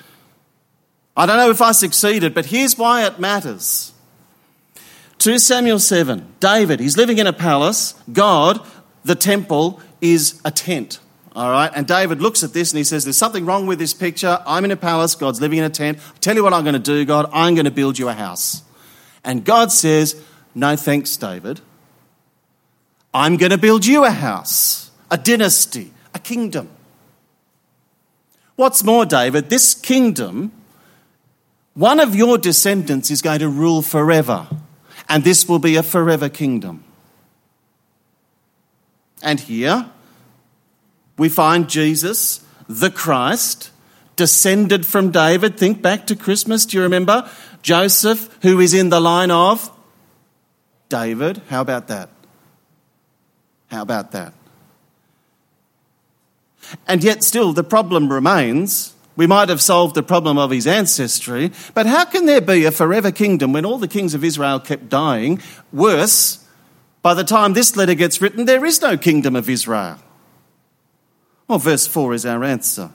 I 1.14 1.26
don't 1.26 1.36
know 1.36 1.50
if 1.50 1.60
I 1.60 1.72
succeeded, 1.72 2.32
but 2.32 2.46
here's 2.46 2.78
why 2.78 3.04
it 3.04 3.20
matters. 3.20 3.92
2 5.18 5.38
Samuel 5.38 5.78
7, 5.78 6.26
David, 6.40 6.80
he's 6.80 6.96
living 6.96 7.18
in 7.18 7.26
a 7.26 7.34
palace. 7.34 7.92
God, 8.10 8.66
the 9.04 9.14
temple, 9.14 9.78
is 10.00 10.40
a 10.46 10.50
tent. 10.50 10.98
All 11.36 11.50
right, 11.50 11.70
and 11.74 11.86
David 11.86 12.22
looks 12.22 12.42
at 12.42 12.54
this 12.54 12.72
and 12.72 12.78
he 12.78 12.84
says, 12.84 13.04
There's 13.04 13.18
something 13.18 13.44
wrong 13.44 13.66
with 13.66 13.78
this 13.78 13.92
picture. 13.92 14.42
I'm 14.46 14.64
in 14.64 14.70
a 14.70 14.76
palace, 14.76 15.14
God's 15.14 15.42
living 15.42 15.58
in 15.58 15.64
a 15.64 15.70
tent. 15.70 15.98
I 15.98 16.18
tell 16.18 16.34
you 16.34 16.42
what 16.42 16.54
I'm 16.54 16.64
going 16.64 16.74
to 16.74 16.78
do, 16.78 17.04
God, 17.04 17.28
I'm 17.30 17.54
going 17.54 17.66
to 17.66 17.70
build 17.70 17.98
you 17.98 18.08
a 18.08 18.14
house. 18.14 18.62
And 19.22 19.44
God 19.44 19.70
says, 19.70 20.22
No 20.54 20.76
thanks, 20.76 21.14
David. 21.18 21.60
I'm 23.14 23.37
going 23.37 23.50
to 23.50 23.59
build 23.59 23.87
you 23.87 24.04
a 24.04 24.11
house, 24.11 24.90
a 25.09 25.16
dynasty, 25.16 25.92
a 26.12 26.18
kingdom. 26.18 26.68
What's 28.56 28.83
more, 28.83 29.06
David, 29.06 29.50
this 29.50 29.75
kingdom, 29.75 30.50
one 31.75 32.00
of 32.00 32.16
your 32.16 32.38
descendants 32.38 33.12
is 33.12 33.23
going 33.23 33.38
to 33.38 33.49
rule 33.49 33.83
forever, 33.83 34.49
and 35.09 35.23
this 35.23 35.49
will 35.49 35.61
be 35.61 35.76
a 35.76 35.83
forever 35.85 36.28
kingdom. 36.28 36.83
And 39.23 39.38
here 39.38 39.90
we 41.16 41.28
find 41.28 41.71
Jesus, 41.71 42.44
the 42.68 42.90
Christ, 42.90 43.71
descended 44.16 44.85
from 44.85 45.11
David. 45.11 45.56
Think 45.56 45.80
back 45.80 46.06
to 46.09 46.16
Christmas. 46.16 46.66
Do 46.66 46.76
you 46.76 46.83
remember? 46.83 47.28
Joseph, 47.62 48.28
who 48.42 48.61
is 48.61 48.75
in 48.75 48.90
the 48.90 49.00
line 49.00 49.30
of 49.30 49.71
David. 50.88 51.40
How 51.49 51.61
about 51.61 51.88
that? 51.88 52.11
How 53.75 53.83
about 53.83 54.12
that? 54.12 54.33
And 56.87 57.02
yet, 57.02 57.25
still, 57.25 57.52
the 57.52 57.64
problem 57.64 58.11
remains. 58.11 58.95
We 59.16 59.26
might 59.26 59.49
have 59.49 59.61
solved 59.61 59.97
the 59.97 60.02
problem 60.02 60.38
of 60.38 60.52
his 60.52 60.66
ancestry, 60.66 61.50
but 61.75 61.87
how 61.87 62.04
can 62.04 62.26
there 62.26 62.40
be 62.40 62.64
a 62.64 62.71
forever 62.71 63.11
kingdom 63.11 63.52
when 63.52 63.64
all 63.64 63.78
the 63.78 63.88
kings 63.88 64.14
of 64.14 64.23
Israel 64.23 64.61
kept 64.61 64.88
dying? 64.88 65.40
Worse, 65.73 66.47
by 67.02 67.14
the 67.14 67.25
time 67.25 67.52
this 67.52 67.76
letter 67.76 67.95
gets 67.95 68.21
written, 68.21 68.45
there 68.45 68.64
is 68.64 68.81
no 68.81 68.97
kingdom 68.97 69.35
of 69.35 69.49
Israel. 69.49 69.99
Well, 71.49 71.59
verse 71.59 71.87
4 71.87 72.14
is 72.14 72.25
our 72.25 72.45
answer. 72.45 72.90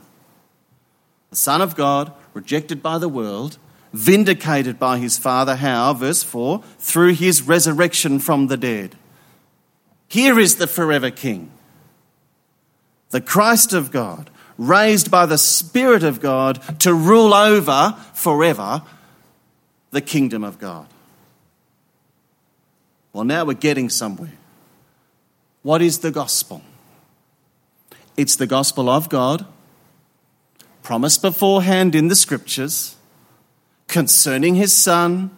The 1.30 1.36
Son 1.36 1.62
of 1.62 1.76
God, 1.76 2.14
rejected 2.34 2.82
by 2.82 2.98
the 2.98 3.10
world, 3.10 3.58
vindicated 3.92 4.80
by 4.80 4.98
his 4.98 5.18
Father, 5.18 5.58
how? 5.58 5.94
Verse 5.94 6.24
4 6.24 6.64
through 6.80 7.14
his 7.16 7.42
resurrection 7.42 8.20
from 8.20 8.48
the 8.48 8.58
dead. 8.58 8.96
Here 10.10 10.40
is 10.40 10.56
the 10.56 10.68
forever 10.68 11.12
King, 11.12 11.52
the 13.12 13.22
Christ 13.22 13.74
of 13.74 13.92
God, 13.92 14.30
raised 14.58 15.10
by 15.10 15.26
the 15.28 15.38
Spirit 15.38 16.04
of 16.04 16.20
God 16.20 16.80
to 16.80 16.94
rule 16.94 17.34
over 17.34 17.96
forever 18.14 18.82
the 19.92 20.02
kingdom 20.02 20.44
of 20.44 20.60
God. 20.60 20.88
Well, 23.14 23.24
now 23.24 23.46
we're 23.46 23.54
getting 23.54 23.90
somewhere. 23.90 24.34
What 25.62 25.82
is 25.82 26.00
the 26.00 26.12
gospel? 26.12 26.64
It's 28.18 28.36
the 28.36 28.48
gospel 28.48 28.90
of 28.90 29.10
God, 29.10 29.46
promised 30.84 31.22
beforehand 31.22 31.96
in 31.96 32.08
the 32.08 32.16
scriptures, 32.16 32.96
concerning 33.88 34.56
his 34.56 34.74
son, 34.74 35.32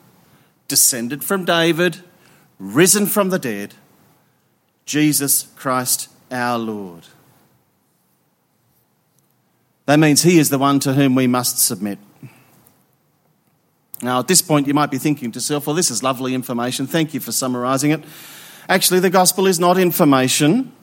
descended 0.68 1.24
from 1.24 1.44
David, 1.44 1.98
risen 2.58 3.06
from 3.06 3.30
the 3.30 3.40
dead, 3.40 3.74
Jesus 4.92 5.44
Christ 5.56 6.10
our 6.30 6.60
Lord. 6.60 7.08
That 9.86 10.00
means 10.00 10.24
he 10.24 10.38
is 10.38 10.50
the 10.50 10.58
one 10.58 10.82
to 10.82 10.92
whom 10.92 11.16
we 11.16 11.28
must 11.28 11.60
submit. 11.60 11.98
Now, 14.02 14.20
at 14.20 14.28
this 14.28 14.42
point, 14.42 14.68
you 14.68 14.74
might 14.74 14.92
be 14.92 14.98
thinking 14.98 15.32
to 15.32 15.38
yourself, 15.38 15.66
well, 15.66 15.78
this 15.78 15.92
is 15.92 16.04
lovely 16.04 16.34
information. 16.34 16.88
Thank 16.88 17.14
you 17.14 17.22
for 17.22 17.32
summarizing 17.32 17.92
it. 17.92 18.04
Actually, 18.68 19.00
the 19.00 19.10
gospel 19.10 19.48
is 19.48 19.62
not 19.62 19.78
information, 19.78 20.74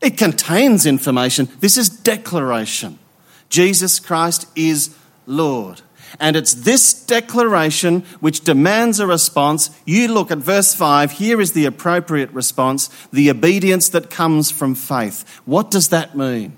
it 0.00 0.16
contains 0.16 0.86
information. 0.86 1.48
This 1.58 1.76
is 1.76 1.88
declaration. 1.88 3.00
Jesus 3.48 3.98
Christ 3.98 4.46
is 4.54 4.94
Lord. 5.26 5.82
And 6.18 6.36
it's 6.36 6.54
this 6.54 6.92
declaration 6.92 8.00
which 8.20 8.40
demands 8.40 9.00
a 9.00 9.06
response. 9.06 9.70
You 9.84 10.08
look 10.08 10.30
at 10.30 10.38
verse 10.38 10.74
5, 10.74 11.12
here 11.12 11.40
is 11.40 11.52
the 11.52 11.66
appropriate 11.66 12.30
response 12.32 12.88
the 13.12 13.30
obedience 13.30 13.88
that 13.90 14.10
comes 14.10 14.50
from 14.50 14.74
faith. 14.74 15.40
What 15.44 15.70
does 15.70 15.88
that 15.88 16.16
mean? 16.16 16.56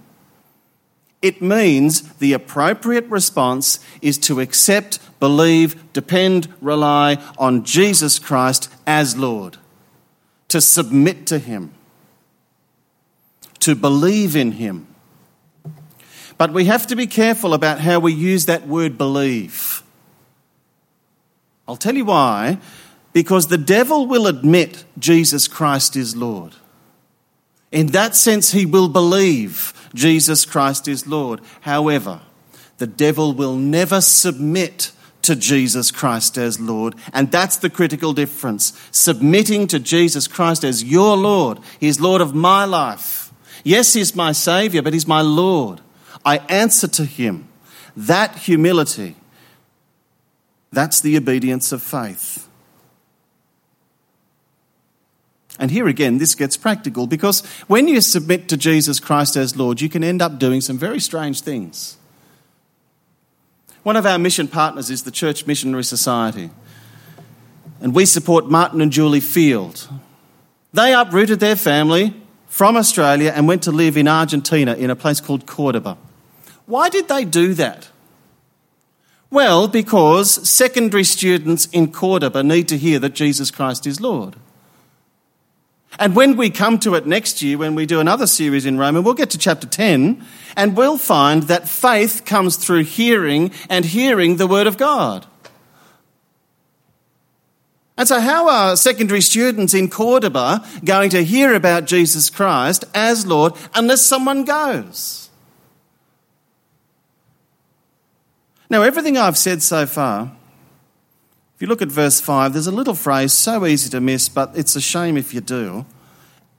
It 1.23 1.43
means 1.43 2.03
the 2.15 2.33
appropriate 2.33 3.07
response 3.07 3.79
is 4.01 4.17
to 4.19 4.41
accept, 4.41 4.99
believe, 5.21 5.93
depend, 5.93 6.49
rely 6.63 7.19
on 7.39 7.65
Jesus 7.65 8.19
Christ 8.19 8.73
as 8.87 9.19
Lord, 9.19 9.59
to 10.49 10.61
submit 10.61 11.27
to 11.27 11.39
Him, 11.39 11.75
to 13.59 13.75
believe 13.75 14.35
in 14.35 14.53
Him 14.53 14.87
but 16.41 16.55
we 16.55 16.65
have 16.65 16.87
to 16.87 16.97
be 16.97 17.07
careful 17.07 17.53
about 17.53 17.81
how 17.81 18.01
we 18.01 18.15
use 18.15 18.47
that 18.47 18.67
word 18.67 18.97
believe. 18.97 19.83
I'll 21.69 21.77
tell 21.77 21.95
you 21.95 22.07
why. 22.07 22.57
Because 23.13 23.49
the 23.49 23.59
devil 23.59 24.07
will 24.07 24.27
admit 24.27 24.87
Jesus 24.99 25.47
Christ 25.47 25.97
is 25.97 26.17
Lord. 26.17 26.55
In 27.71 27.89
that 27.89 28.17
sense, 28.17 28.53
he 28.53 28.65
will 28.65 28.89
believe 28.89 29.75
Jesus 29.93 30.47
Christ 30.47 30.89
is 30.89 31.07
Lord. 31.07 31.43
However, 31.61 32.23
the 32.79 32.87
devil 32.87 33.35
will 33.35 33.57
never 33.57 34.01
submit 34.01 34.93
to 35.21 35.37
Jesus 35.37 35.91
Christ 35.91 36.39
as 36.39 36.59
Lord. 36.59 36.95
And 37.13 37.31
that's 37.31 37.59
the 37.59 37.69
critical 37.69 38.15
difference. 38.15 38.73
Submitting 38.93 39.67
to 39.67 39.79
Jesus 39.79 40.27
Christ 40.27 40.65
as 40.65 40.83
your 40.83 41.19
Lord. 41.19 41.59
He's 41.79 42.01
Lord 42.01 42.23
of 42.23 42.35
my 42.35 42.65
life. 42.65 43.31
Yes, 43.63 43.93
He's 43.93 44.17
my 44.17 44.33
Savior, 44.33 44.81
but 44.81 44.95
He's 44.95 45.07
my 45.07 45.21
Lord. 45.21 45.83
I 46.25 46.39
answer 46.49 46.89
to 46.89 47.05
him. 47.05 47.49
That 47.97 48.37
humility, 48.37 49.17
that's 50.73 51.01
the 51.01 51.17
obedience 51.17 51.73
of 51.73 51.83
faith. 51.83 52.49
And 55.59 55.71
here 55.71 55.89
again, 55.89 56.17
this 56.19 56.35
gets 56.35 56.57
practical 56.57 57.07
because 57.07 57.45
when 57.67 57.87
you 57.87 58.01
submit 58.01 58.49
to 58.49 58.57
Jesus 58.57 58.99
Christ 58.99 59.37
as 59.37 59.57
Lord, 59.57 59.81
you 59.81 59.91
can 59.91 60.03
end 60.03 60.23
up 60.23 60.39
doing 60.39 60.63
some 60.63 60.79
very 60.79 61.01
strange 61.01 61.43
things. 61.43 61.99
One 63.83 63.97
of 63.97 64.07
our 64.07 64.19
mission 64.19 64.49
partners 64.49 64.91
is 64.91 65.03
the 65.03 65.11
Church 65.11 65.47
Missionary 65.47 65.85
Society, 65.85 66.51
and 67.81 67.95
we 67.95 68.05
support 68.07 68.51
Martin 68.51 68.81
and 68.81 68.93
Julie 68.93 69.21
Field. 69.21 69.89
They 70.73 70.95
uprooted 70.95 71.41
their 71.41 71.57
family 71.57 72.15
from 72.47 72.77
Australia 72.77 73.33
and 73.35 73.49
went 73.49 73.63
to 73.65 73.71
live 73.71 73.97
in 73.97 74.07
Argentina 74.07 74.75
in 74.75 74.91
a 74.91 74.97
place 74.97 75.21
called 75.21 75.47
Cordoba. 75.47 75.97
Why 76.71 76.89
did 76.89 77.09
they 77.09 77.25
do 77.25 77.53
that? 77.55 77.89
Well, 79.29 79.67
because 79.67 80.49
secondary 80.49 81.03
students 81.03 81.67
in 81.67 81.91
Cordoba 81.91 82.45
need 82.45 82.69
to 82.69 82.79
hear 82.79 83.01
that 83.01 83.15
Jesus 83.15 83.51
Christ 83.51 83.89
is 83.89 84.01
Lord. 84.01 84.37
And 85.99 86.15
when 86.15 86.37
we 86.37 86.49
come 86.49 86.79
to 86.81 86.95
it 86.95 87.07
next 87.07 87.43
year, 87.43 87.59
when 87.59 87.75
we 87.75 87.87
do 87.87 87.99
another 87.99 88.29
series 88.29 88.67
in 88.67 88.79
Romans, 88.79 89.05
we'll 89.05 89.15
get 89.15 89.31
to 89.31 89.39
chapter 89.39 89.67
10, 89.67 90.25
and 90.57 90.77
we'll 90.77 90.97
find 90.97 91.43
that 91.45 91.69
faith 91.69 92.25
comes 92.25 92.55
through 92.55 92.85
hearing 92.85 93.51
and 93.69 93.85
hearing 93.85 94.37
the 94.37 94.47
Word 94.47 94.69
of 94.69 94.79
God. 94.79 95.27
And 97.97 98.07
so, 98.07 98.21
how 98.21 98.49
are 98.49 98.77
secondary 98.77 99.23
students 99.23 99.75
in 99.75 99.91
Cordoba 99.91 100.65
going 100.85 101.11
to 101.11 101.25
hear 101.25 101.53
about 101.53 101.87
Jesus 101.87 102.31
Christ 102.31 102.85
as 102.95 103.27
Lord 103.27 103.55
unless 103.75 104.07
someone 104.07 104.45
goes? 104.45 105.30
Now, 108.71 108.83
everything 108.83 109.19
I've 109.19 109.37
said 109.37 109.63
so 109.63 109.85
far 109.85 110.33
If 111.57 111.63
you 111.63 111.69
look 111.69 111.83
at 111.83 111.89
verse 111.89 112.23
5, 112.23 112.55
there's 112.55 112.69
a 112.69 112.73
little 112.73 112.95
phrase 112.95 113.35
so 113.35 113.67
easy 113.67 113.91
to 113.91 114.01
miss, 114.01 114.31
but 114.31 114.57
it's 114.57 114.77
a 114.77 114.81
shame 114.81 115.19
if 115.19 115.35
you 115.35 115.43
do. 115.43 115.85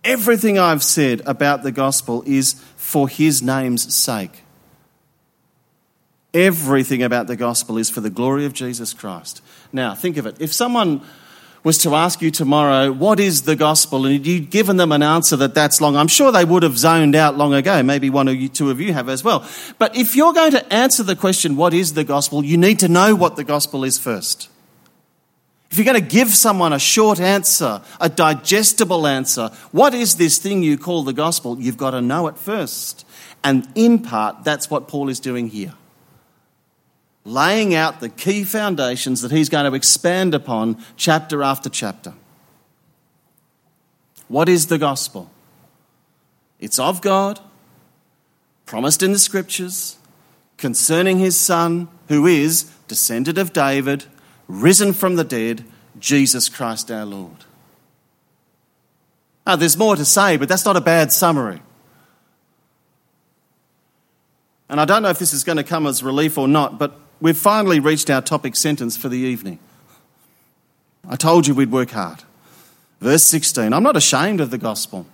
Everything 0.04 0.60
I've 0.60 0.84
said 0.84 1.24
about 1.26 1.64
the 1.64 1.72
gospel 1.72 2.22
is 2.28 2.54
for 2.76 3.10
his 3.10 3.42
name's 3.42 3.96
sake. 3.96 4.44
Everything 6.36 7.02
about 7.02 7.26
the 7.26 7.36
gospel 7.36 7.80
is 7.80 7.90
for 7.90 8.02
the 8.02 8.12
glory 8.12 8.46
of 8.46 8.54
Jesus 8.54 8.94
Christ. 8.94 9.42
Now, 9.74 9.96
think 9.96 10.18
of 10.18 10.28
it. 10.28 10.40
If 10.40 10.54
someone 10.54 11.02
was 11.64 11.78
to 11.80 11.94
ask 11.94 12.22
you 12.22 12.32
tomorrow, 12.32 12.92
what 12.92 13.20
is 13.20 13.44
the 13.44 13.56
gospel? 13.56 14.06
And 14.06 14.26
you'd 14.26 14.50
given 14.50 14.78
them 14.78 14.92
an 14.92 15.04
answer 15.04 15.36
that 15.38 15.54
that's 15.54 15.80
long, 15.80 15.96
I'm 15.96 16.08
sure 16.08 16.32
they 16.32 16.46
would 16.46 16.64
have 16.64 16.78
zoned 16.78 17.16
out 17.16 17.38
long 17.38 17.54
ago. 17.54 17.84
Maybe 17.84 18.10
one 18.10 18.28
or 18.28 18.48
two 18.48 18.72
of 18.72 18.82
you 18.82 18.94
have 18.94 19.10
as 19.10 19.24
well. 19.24 19.48
But 19.78 19.96
if 19.96 20.16
you're 20.16 20.34
going 20.34 20.52
to 20.52 20.74
answer 20.74 21.04
the 21.04 21.16
question, 21.16 21.56
what 21.56 21.74
is 21.74 21.94
the 21.94 22.04
gospel? 22.04 22.44
You 22.44 22.58
need 22.58 22.80
to 22.80 22.88
know 22.88 23.16
what 23.16 23.36
the 23.36 23.44
gospel 23.44 23.84
is 23.84 24.00
first. 24.00 24.50
If 25.70 25.78
you're 25.78 25.86
going 25.86 26.02
to 26.02 26.10
give 26.10 26.30
someone 26.30 26.74
a 26.74 26.80
short 26.80 27.20
answer, 27.20 27.82
a 28.02 28.10
digestible 28.10 29.08
answer, 29.08 29.50
what 29.72 29.94
is 29.94 30.18
this 30.18 30.38
thing 30.38 30.64
you 30.64 30.78
call 30.78 31.04
the 31.04 31.14
gospel? 31.14 31.60
You've 31.60 31.78
got 31.78 31.92
to 31.92 32.02
know 32.02 32.28
it 32.28 32.38
first. 32.38 33.06
And 33.44 33.68
in 33.76 34.00
part, 34.00 34.44
that's 34.44 34.70
what 34.70 34.88
Paul 34.88 35.10
is 35.10 35.20
doing 35.20 35.48
here 35.48 35.74
laying 37.24 37.76
out 37.76 38.00
the 38.00 38.10
key 38.10 38.44
foundations 38.44 39.22
that 39.22 39.32
he's 39.32 39.50
going 39.50 39.70
to 39.70 39.76
expand 39.76 40.34
upon 40.34 40.84
chapter 40.96 41.44
after 41.44 41.70
chapter. 41.70 42.14
What 44.28 44.50
is 44.50 44.68
the 44.68 44.78
gospel? 44.78 45.30
It's 46.60 46.80
of 46.80 47.02
God, 47.02 47.40
promised 48.66 49.04
in 49.04 49.12
the 49.12 49.20
scriptures, 49.20 49.98
concerning 50.58 51.20
his 51.20 51.36
Son, 51.36 51.90
who 52.08 52.26
is 52.26 52.72
descended 52.88 53.38
of 53.38 53.52
David, 53.52 54.06
risen 54.48 54.94
from 54.94 55.16
the 55.16 55.24
dead, 55.24 55.66
Jesus 56.00 56.50
Christ 56.50 56.90
our 56.92 57.06
Lord. 57.06 57.46
Now, 59.46 59.56
there's 59.56 59.78
more 59.78 59.96
to 59.96 60.06
say, 60.06 60.38
but 60.38 60.48
that's 60.48 60.66
not 60.66 60.78
a 60.78 60.82
bad 60.82 61.12
summary. 61.12 61.62
And 64.70 64.80
I 64.80 64.86
don't 64.86 65.04
know 65.04 65.10
if 65.10 65.20
this 65.20 65.34
is 65.34 65.44
going 65.44 65.58
to 65.58 65.64
come 65.64 65.86
as 65.86 66.04
relief 66.04 66.38
or 66.38 66.48
not, 66.48 66.80
but 66.80 66.98
we've 67.22 67.38
finally 67.38 67.80
reached 67.80 68.10
our 68.10 68.22
topic 68.22 68.56
sentence 68.56 68.98
for 68.98 69.08
the 69.08 69.18
evening. 69.18 69.60
I 71.08 71.16
told 71.16 71.48
you 71.48 71.56
we'd 71.56 71.72
work 71.72 71.92
hard. 71.92 72.24
Verse 73.00 73.24
16 73.24 73.72
I'm 73.74 73.84
not 73.84 73.96
ashamed 73.96 74.42
of 74.42 74.52
the 74.52 74.58
gospel. 74.58 75.06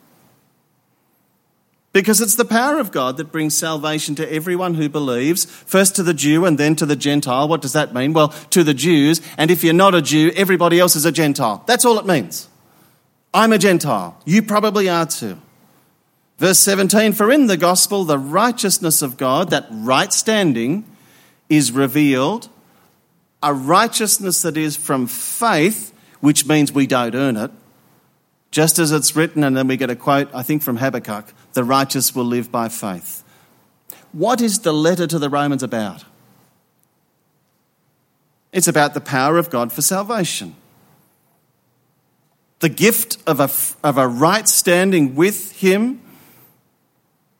Because 1.93 2.21
it's 2.21 2.35
the 2.35 2.45
power 2.45 2.79
of 2.79 2.91
God 2.91 3.17
that 3.17 3.31
brings 3.31 3.57
salvation 3.57 4.13
to 4.15 4.31
everyone 4.31 4.75
who 4.75 4.87
believes, 4.87 5.45
first 5.45 5.95
to 5.95 6.03
the 6.03 6.13
Jew 6.13 6.45
and 6.45 6.57
then 6.57 6.75
to 6.75 6.85
the 6.85 6.95
Gentile. 6.95 7.47
What 7.47 7.61
does 7.61 7.73
that 7.73 7.93
mean? 7.93 8.13
Well, 8.13 8.27
to 8.51 8.63
the 8.63 8.75
Jews, 8.75 9.19
and 9.35 9.49
if 9.49 9.63
you're 9.63 9.73
not 9.73 9.95
a 9.95 10.01
Jew, 10.01 10.31
everybody 10.35 10.79
else 10.79 10.95
is 10.95 11.05
a 11.05 11.11
Gentile. 11.11 11.63
That's 11.65 11.85
all 11.85 11.97
it 11.97 12.05
means. 12.05 12.49
I'm 13.33 13.51
a 13.51 13.57
Gentile. 13.57 14.19
You 14.25 14.43
probably 14.43 14.89
are 14.89 15.07
too. 15.07 15.41
Verse 16.37 16.59
17 16.59 17.13
For 17.13 17.31
in 17.31 17.47
the 17.47 17.57
gospel, 17.57 18.03
the 18.03 18.19
righteousness 18.19 19.01
of 19.01 19.17
God, 19.17 19.49
that 19.49 19.65
right 19.71 20.13
standing, 20.13 20.85
is 21.49 21.71
revealed, 21.71 22.49
a 23.41 23.53
righteousness 23.53 24.41
that 24.41 24.57
is 24.57 24.75
from 24.75 25.07
faith, 25.07 25.93
which 26.19 26.45
means 26.47 26.71
we 26.71 26.87
don't 26.87 27.15
earn 27.15 27.37
it, 27.37 27.51
just 28.51 28.79
as 28.79 28.91
it's 28.91 29.15
written, 29.15 29.43
and 29.43 29.55
then 29.55 29.67
we 29.67 29.77
get 29.77 29.89
a 29.89 29.95
quote, 29.95 30.29
I 30.33 30.43
think 30.43 30.61
from 30.61 30.77
Habakkuk 30.77 31.33
the 31.53 31.63
righteous 31.63 32.15
will 32.15 32.25
live 32.25 32.51
by 32.51 32.69
faith. 32.69 33.23
What 34.11 34.41
is 34.41 34.59
the 34.59 34.73
letter 34.73 35.05
to 35.07 35.19
the 35.19 35.29
Romans 35.29 35.63
about? 35.63 36.03
It's 38.51 38.67
about 38.67 38.93
the 38.93 39.01
power 39.01 39.37
of 39.37 39.49
God 39.49 39.71
for 39.71 39.81
salvation. 39.81 40.55
The 42.59 42.69
gift 42.69 43.17
of 43.27 43.39
a, 43.39 43.49
of 43.85 43.97
a 43.97 44.07
right 44.07 44.47
standing 44.47 45.13
with 45.13 45.51
Him 45.51 46.01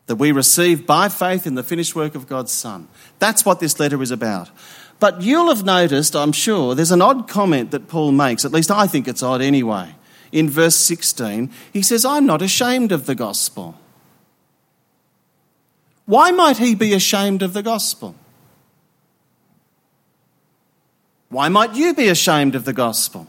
that 0.07 0.15
we 0.15 0.31
receive 0.31 0.87
by 0.87 1.09
faith 1.09 1.45
in 1.45 1.55
the 1.55 1.63
finished 1.63 1.95
work 1.95 2.15
of 2.15 2.27
God's 2.27 2.51
Son. 2.51 2.87
That's 3.19 3.45
what 3.45 3.59
this 3.59 3.79
letter 3.79 4.01
is 4.01 4.11
about. 4.11 4.49
But 4.99 5.21
you'll 5.21 5.53
have 5.53 5.63
noticed, 5.63 6.15
I'm 6.15 6.31
sure, 6.31 6.73
there's 6.73 6.91
an 6.91 7.01
odd 7.01 7.27
comment 7.27 7.71
that 7.71 7.87
Paul 7.87 8.11
makes, 8.13 8.45
at 8.45 8.51
least 8.51 8.71
I 8.71 8.87
think 8.87 9.07
it's 9.07 9.21
odd 9.21 9.41
anyway. 9.41 9.93
In 10.31 10.49
verse 10.49 10.75
16, 10.75 11.51
he 11.71 11.81
says, 11.81 12.03
I'm 12.03 12.25
not 12.25 12.41
ashamed 12.41 12.91
of 12.91 13.05
the 13.05 13.15
gospel. 13.15 13.79
Why 16.05 16.31
might 16.31 16.57
he 16.57 16.73
be 16.73 16.93
ashamed 16.93 17.43
of 17.43 17.53
the 17.53 17.61
gospel? 17.61 18.15
Why 21.29 21.49
might 21.49 21.75
you 21.75 21.93
be 21.93 22.07
ashamed 22.07 22.55
of 22.55 22.63
the 22.63 22.73
gospel? 22.73 23.27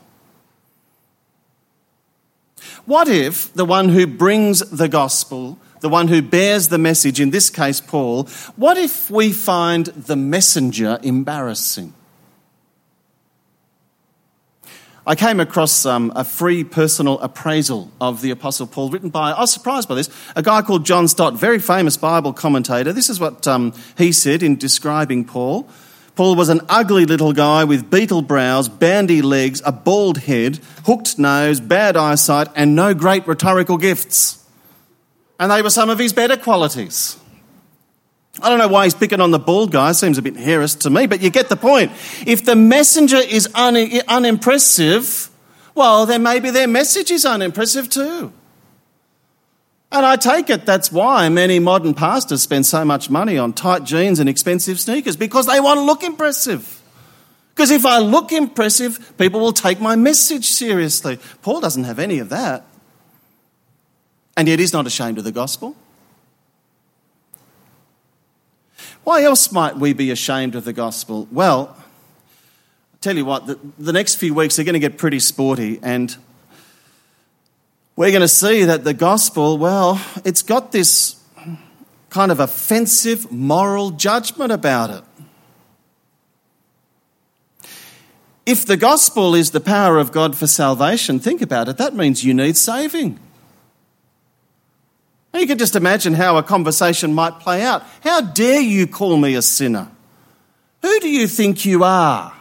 What 2.86 3.08
if 3.08 3.52
the 3.52 3.64
one 3.64 3.88
who 3.90 4.06
brings 4.06 4.60
the 4.70 4.88
gospel 4.88 5.58
the 5.80 5.88
one 5.88 6.08
who 6.08 6.22
bears 6.22 6.68
the 6.68 6.78
message, 6.78 7.20
in 7.20 7.30
this 7.30 7.50
case 7.50 7.80
Paul, 7.80 8.24
what 8.56 8.76
if 8.76 9.10
we 9.10 9.32
find 9.32 9.86
the 9.86 10.16
messenger 10.16 10.98
embarrassing? 11.02 11.94
I 15.06 15.14
came 15.14 15.40
across 15.40 15.86
um, 15.86 16.12
a 16.14 16.22
free 16.22 16.64
personal 16.64 17.18
appraisal 17.20 17.90
of 17.98 18.20
the 18.20 18.30
Apostle 18.30 18.66
Paul 18.66 18.90
written 18.90 19.08
by, 19.08 19.30
I 19.30 19.40
was 19.40 19.50
surprised 19.50 19.88
by 19.88 19.94
this, 19.94 20.10
a 20.36 20.42
guy 20.42 20.60
called 20.60 20.84
John 20.84 21.08
Stott, 21.08 21.32
very 21.32 21.58
famous 21.58 21.96
Bible 21.96 22.34
commentator. 22.34 22.92
This 22.92 23.08
is 23.08 23.18
what 23.18 23.48
um, 23.48 23.72
he 23.96 24.12
said 24.12 24.42
in 24.42 24.56
describing 24.56 25.24
Paul. 25.24 25.66
Paul 26.14 26.34
was 26.34 26.50
an 26.50 26.60
ugly 26.68 27.06
little 27.06 27.32
guy 27.32 27.64
with 27.64 27.90
beetle 27.90 28.20
brows, 28.20 28.68
bandy 28.68 29.22
legs, 29.22 29.62
a 29.64 29.72
bald 29.72 30.18
head, 30.18 30.60
hooked 30.84 31.18
nose, 31.18 31.58
bad 31.58 31.96
eyesight, 31.96 32.48
and 32.54 32.76
no 32.76 32.92
great 32.92 33.26
rhetorical 33.26 33.78
gifts 33.78 34.44
and 35.38 35.50
they 35.50 35.62
were 35.62 35.70
some 35.70 35.90
of 35.90 35.98
his 35.98 36.12
better 36.12 36.36
qualities. 36.36 37.16
I 38.40 38.48
don't 38.48 38.58
know 38.58 38.68
why 38.68 38.84
he's 38.84 38.94
picking 38.94 39.20
on 39.20 39.30
the 39.30 39.38
bald 39.38 39.72
guy, 39.72 39.92
seems 39.92 40.18
a 40.18 40.22
bit 40.22 40.36
hairless 40.36 40.74
to 40.76 40.90
me, 40.90 41.06
but 41.06 41.20
you 41.20 41.30
get 41.30 41.48
the 41.48 41.56
point. 41.56 41.90
If 42.26 42.44
the 42.44 42.54
messenger 42.54 43.16
is 43.16 43.48
un- 43.54 43.76
unimpressive, 44.06 45.30
well, 45.74 46.06
then 46.06 46.22
maybe 46.22 46.50
their 46.50 46.68
message 46.68 47.10
is 47.10 47.24
unimpressive 47.24 47.88
too. 47.88 48.32
And 49.90 50.04
I 50.04 50.16
take 50.16 50.50
it 50.50 50.66
that's 50.66 50.92
why 50.92 51.28
many 51.30 51.58
modern 51.58 51.94
pastors 51.94 52.42
spend 52.42 52.66
so 52.66 52.84
much 52.84 53.08
money 53.08 53.38
on 53.38 53.54
tight 53.54 53.84
jeans 53.84 54.20
and 54.20 54.28
expensive 54.28 54.78
sneakers, 54.78 55.16
because 55.16 55.46
they 55.46 55.60
want 55.60 55.78
to 55.78 55.84
look 55.84 56.04
impressive. 56.04 56.82
Because 57.54 57.70
if 57.72 57.84
I 57.84 57.98
look 57.98 58.30
impressive, 58.30 59.14
people 59.18 59.40
will 59.40 59.52
take 59.52 59.80
my 59.80 59.96
message 59.96 60.44
seriously. 60.44 61.18
Paul 61.42 61.60
doesn't 61.60 61.84
have 61.84 61.98
any 61.98 62.20
of 62.20 62.28
that 62.28 62.67
and 64.38 64.46
yet 64.46 64.60
he's 64.60 64.72
not 64.72 64.86
ashamed 64.86 65.18
of 65.18 65.24
the 65.24 65.32
gospel. 65.32 65.74
Why 69.02 69.24
else 69.24 69.50
might 69.50 69.76
we 69.76 69.92
be 69.92 70.12
ashamed 70.12 70.54
of 70.54 70.64
the 70.64 70.72
gospel? 70.72 71.26
Well, 71.32 71.74
I'll 71.76 72.98
tell 73.00 73.16
you 73.16 73.24
what, 73.24 73.48
the, 73.48 73.58
the 73.80 73.92
next 73.92 74.14
few 74.14 74.32
weeks 74.34 74.56
are 74.60 74.62
going 74.62 74.74
to 74.74 74.78
get 74.78 74.96
pretty 74.96 75.18
sporty, 75.18 75.80
and 75.82 76.16
we're 77.96 78.12
going 78.12 78.20
to 78.20 78.28
see 78.28 78.62
that 78.62 78.84
the 78.84 78.94
gospel, 78.94 79.58
well, 79.58 80.00
it's 80.24 80.42
got 80.42 80.70
this 80.70 81.20
kind 82.08 82.30
of 82.30 82.38
offensive 82.38 83.32
moral 83.32 83.90
judgment 83.90 84.52
about 84.52 84.90
it. 84.90 85.04
If 88.46 88.64
the 88.64 88.76
gospel 88.76 89.34
is 89.34 89.50
the 89.50 89.60
power 89.60 89.98
of 89.98 90.12
God 90.12 90.36
for 90.36 90.46
salvation, 90.46 91.18
think 91.18 91.42
about 91.42 91.68
it, 91.68 91.76
that 91.78 91.96
means 91.96 92.24
you 92.24 92.34
need 92.34 92.56
saving. 92.56 93.18
You 95.38 95.46
can 95.46 95.58
just 95.58 95.76
imagine 95.76 96.14
how 96.14 96.36
a 96.36 96.42
conversation 96.42 97.14
might 97.14 97.38
play 97.38 97.62
out. 97.62 97.84
How 98.02 98.20
dare 98.20 98.60
you 98.60 98.86
call 98.86 99.16
me 99.16 99.34
a 99.34 99.42
sinner? 99.42 99.88
Who 100.82 101.00
do 101.00 101.08
you 101.08 101.26
think 101.28 101.64
you 101.64 101.84
are? 101.84 102.34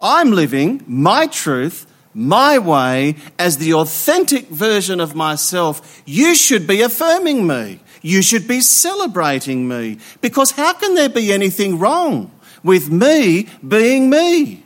I'm 0.00 0.32
living 0.32 0.82
my 0.86 1.26
truth, 1.26 1.86
my 2.14 2.58
way, 2.58 3.16
as 3.38 3.58
the 3.58 3.74
authentic 3.74 4.48
version 4.48 5.00
of 5.00 5.14
myself. 5.14 6.02
You 6.06 6.34
should 6.34 6.66
be 6.66 6.82
affirming 6.82 7.46
me. 7.46 7.80
You 8.02 8.22
should 8.22 8.46
be 8.46 8.60
celebrating 8.60 9.68
me. 9.68 9.98
Because 10.20 10.52
how 10.52 10.72
can 10.74 10.94
there 10.94 11.08
be 11.08 11.32
anything 11.32 11.78
wrong 11.78 12.30
with 12.62 12.90
me 12.90 13.48
being 13.66 14.10
me? 14.10 14.65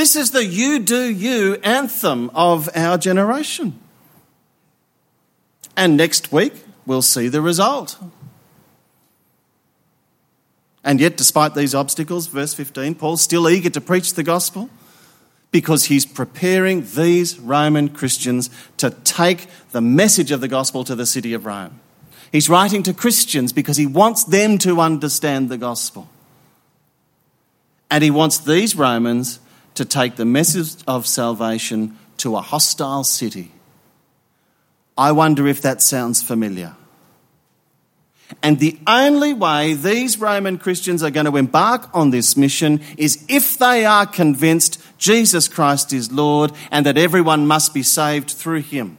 This 0.00 0.16
is 0.16 0.30
the 0.30 0.46
You 0.46 0.78
Do 0.78 1.12
You 1.12 1.56
anthem 1.56 2.30
of 2.30 2.70
our 2.74 2.96
generation. 2.96 3.78
And 5.76 5.98
next 5.98 6.32
week, 6.32 6.54
we'll 6.86 7.02
see 7.02 7.28
the 7.28 7.42
result. 7.42 7.98
And 10.82 11.02
yet, 11.02 11.18
despite 11.18 11.54
these 11.54 11.74
obstacles, 11.74 12.28
verse 12.28 12.54
15, 12.54 12.94
Paul's 12.94 13.20
still 13.20 13.46
eager 13.46 13.68
to 13.68 13.80
preach 13.82 14.14
the 14.14 14.22
gospel 14.22 14.70
because 15.50 15.84
he's 15.84 16.06
preparing 16.06 16.86
these 16.94 17.38
Roman 17.38 17.90
Christians 17.90 18.48
to 18.78 18.88
take 19.04 19.48
the 19.72 19.82
message 19.82 20.30
of 20.30 20.40
the 20.40 20.48
gospel 20.48 20.82
to 20.84 20.94
the 20.94 21.04
city 21.04 21.34
of 21.34 21.44
Rome. 21.44 21.78
He's 22.32 22.48
writing 22.48 22.82
to 22.84 22.94
Christians 22.94 23.52
because 23.52 23.76
he 23.76 23.84
wants 23.84 24.24
them 24.24 24.56
to 24.60 24.80
understand 24.80 25.50
the 25.50 25.58
gospel. 25.58 26.08
And 27.90 28.02
he 28.02 28.10
wants 28.10 28.38
these 28.38 28.74
Romans 28.74 29.40
to 29.80 29.86
take 29.86 30.16
the 30.16 30.26
message 30.26 30.74
of 30.86 31.06
salvation 31.06 31.96
to 32.18 32.36
a 32.36 32.42
hostile 32.42 33.02
city. 33.02 33.50
I 34.98 35.12
wonder 35.12 35.46
if 35.46 35.62
that 35.62 35.80
sounds 35.80 36.22
familiar. 36.22 36.76
And 38.42 38.58
the 38.58 38.78
only 38.86 39.32
way 39.32 39.72
these 39.72 40.18
Roman 40.18 40.58
Christians 40.58 41.02
are 41.02 41.10
going 41.10 41.24
to 41.24 41.38
embark 41.38 41.88
on 41.94 42.10
this 42.10 42.36
mission 42.36 42.82
is 42.98 43.24
if 43.30 43.56
they 43.56 43.86
are 43.86 44.04
convinced 44.04 44.82
Jesus 44.98 45.48
Christ 45.48 45.94
is 45.94 46.12
Lord 46.12 46.52
and 46.70 46.84
that 46.84 46.98
everyone 46.98 47.46
must 47.46 47.72
be 47.72 47.82
saved 47.82 48.30
through 48.30 48.60
him. 48.60 48.98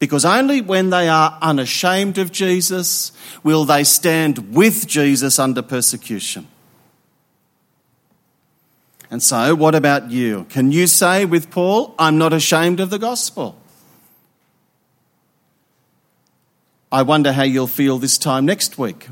Because 0.00 0.24
only 0.24 0.60
when 0.62 0.90
they 0.90 1.08
are 1.08 1.38
unashamed 1.40 2.18
of 2.18 2.32
Jesus 2.32 3.12
will 3.44 3.64
they 3.64 3.84
stand 3.84 4.52
with 4.52 4.88
Jesus 4.88 5.38
under 5.38 5.62
persecution. 5.62 6.48
And 9.10 9.22
so, 9.22 9.54
what 9.54 9.74
about 9.74 10.10
you? 10.10 10.46
Can 10.48 10.72
you 10.72 10.86
say 10.86 11.24
with 11.24 11.50
Paul, 11.50 11.94
I'm 11.98 12.18
not 12.18 12.32
ashamed 12.32 12.80
of 12.80 12.90
the 12.90 12.98
gospel? 12.98 13.56
I 16.90 17.02
wonder 17.02 17.32
how 17.32 17.42
you'll 17.42 17.66
feel 17.66 17.98
this 17.98 18.18
time 18.18 18.46
next 18.46 18.78
week, 18.78 19.08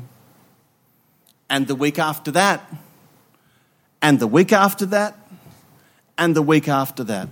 and 1.49 1.67
the 1.67 1.75
week 1.75 1.99
after 1.99 2.31
that, 2.31 2.67
and 4.01 4.19
the 4.19 4.27
week 4.27 4.51
after 4.53 4.85
that, 4.87 5.17
and 6.17 6.35
the 6.35 6.41
week 6.41 6.67
after 6.67 7.03
that. 7.03 7.29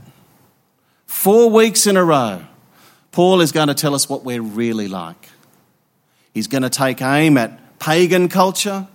Four 1.05 1.49
weeks 1.49 1.87
in 1.87 1.97
a 1.97 2.03
row, 2.03 2.43
Paul 3.11 3.41
is 3.41 3.51
going 3.51 3.67
to 3.67 3.73
tell 3.73 3.95
us 3.95 4.09
what 4.09 4.23
we're 4.23 4.41
really 4.41 4.87
like. 4.87 5.29
He's 6.33 6.47
going 6.47 6.63
to 6.63 6.69
take 6.69 7.01
aim 7.01 7.37
at 7.37 7.79
pagan 7.79 8.27
culture. 8.27 8.87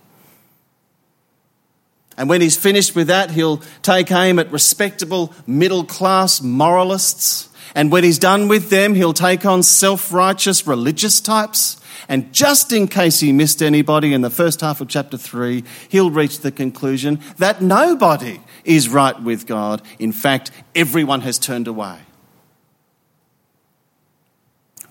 And 2.18 2.28
when 2.28 2.42
he's 2.42 2.56
finished 2.56 2.94
with 2.94 3.06
that, 3.06 3.30
he'll 3.30 3.62
take 3.80 4.10
aim 4.12 4.38
at 4.38 4.52
respectable 4.52 5.32
middle 5.46 5.84
class 5.84 6.42
moralists 6.42 7.48
and 7.74 7.92
when 7.92 8.04
he's 8.04 8.18
done 8.18 8.48
with 8.48 8.70
them, 8.70 8.94
he'll 8.94 9.12
take 9.12 9.44
on 9.44 9.62
self 9.62 10.12
righteous 10.12 10.66
religious 10.66 11.20
types. 11.20 11.80
And 12.08 12.32
just 12.32 12.72
in 12.72 12.88
case 12.88 13.20
he 13.20 13.32
missed 13.32 13.62
anybody 13.62 14.14
in 14.14 14.22
the 14.22 14.30
first 14.30 14.62
half 14.62 14.80
of 14.80 14.88
chapter 14.88 15.18
3, 15.18 15.62
he'll 15.88 16.10
reach 16.10 16.40
the 16.40 16.50
conclusion 16.50 17.20
that 17.36 17.60
nobody 17.60 18.40
is 18.64 18.88
right 18.88 19.20
with 19.20 19.46
God. 19.46 19.82
In 19.98 20.12
fact, 20.12 20.50
everyone 20.74 21.20
has 21.20 21.38
turned 21.38 21.68
away. 21.68 21.98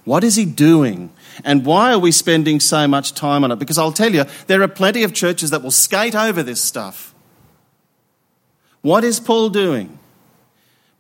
What 0.04 0.24
is 0.24 0.36
he 0.36 0.46
doing? 0.46 1.12
And 1.44 1.66
why 1.66 1.92
are 1.92 2.00
we 2.00 2.12
spending 2.12 2.60
so 2.60 2.88
much 2.88 3.14
time 3.14 3.44
on 3.44 3.52
it? 3.52 3.60
Because 3.60 3.78
I'll 3.78 3.92
tell 3.92 4.14
you, 4.14 4.24
there 4.46 4.62
are 4.62 4.68
plenty 4.68 5.04
of 5.04 5.14
churches 5.14 5.50
that 5.50 5.64
will 5.64 5.72
skate 5.72 6.16
over 6.16 6.44
this 6.44 6.62
stuff. 6.62 7.14
What 8.88 9.04
is 9.04 9.20
Paul 9.20 9.50
doing? 9.50 10.00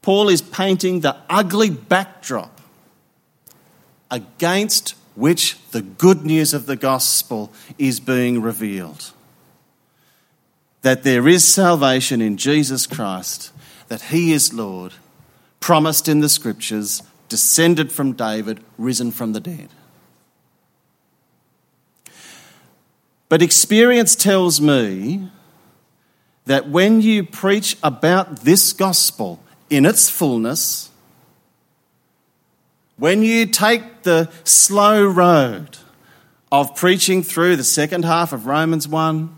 Paul 0.01 0.27
is 0.27 0.41
painting 0.41 0.99
the 0.99 1.15
ugly 1.29 1.69
backdrop 1.69 2.59
against 4.11 4.93
which 5.15 5.57
the 5.71 5.81
good 5.83 6.25
news 6.25 6.53
of 6.53 6.65
the 6.65 6.75
gospel 6.75 7.49
is 7.77 8.01
being 8.01 8.41
revealed. 8.41 9.13
That 10.81 11.03
there 11.03 11.29
is 11.29 11.45
salvation 11.45 12.21
in 12.21 12.35
Jesus 12.35 12.87
Christ, 12.87 13.53
that 13.87 14.01
he 14.01 14.33
is 14.33 14.53
Lord, 14.53 14.91
promised 15.61 16.09
in 16.09 16.19
the 16.19 16.27
scriptures, 16.27 17.01
descended 17.29 17.89
from 17.89 18.11
David, 18.11 18.59
risen 18.77 19.11
from 19.11 19.31
the 19.31 19.39
dead. 19.39 19.69
But 23.29 23.41
experience 23.41 24.13
tells 24.13 24.59
me 24.59 25.29
that 26.47 26.69
when 26.69 27.01
you 27.01 27.23
preach 27.23 27.77
about 27.83 28.41
this 28.41 28.73
gospel, 28.73 29.39
in 29.69 29.85
its 29.85 30.09
fullness, 30.09 30.89
when 32.97 33.21
you 33.21 33.45
take 33.45 34.03
the 34.03 34.29
slow 34.43 35.05
road 35.05 35.77
of 36.51 36.75
preaching 36.75 37.21
through 37.21 37.57
the 37.57 37.63
second 37.63 38.05
half 38.05 38.31
of 38.31 38.45
Romans 38.45 38.87
1, 38.87 39.35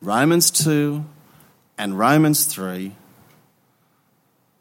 Romans 0.00 0.50
2, 0.50 1.04
and 1.76 1.98
Romans 1.98 2.46
3, 2.46 2.92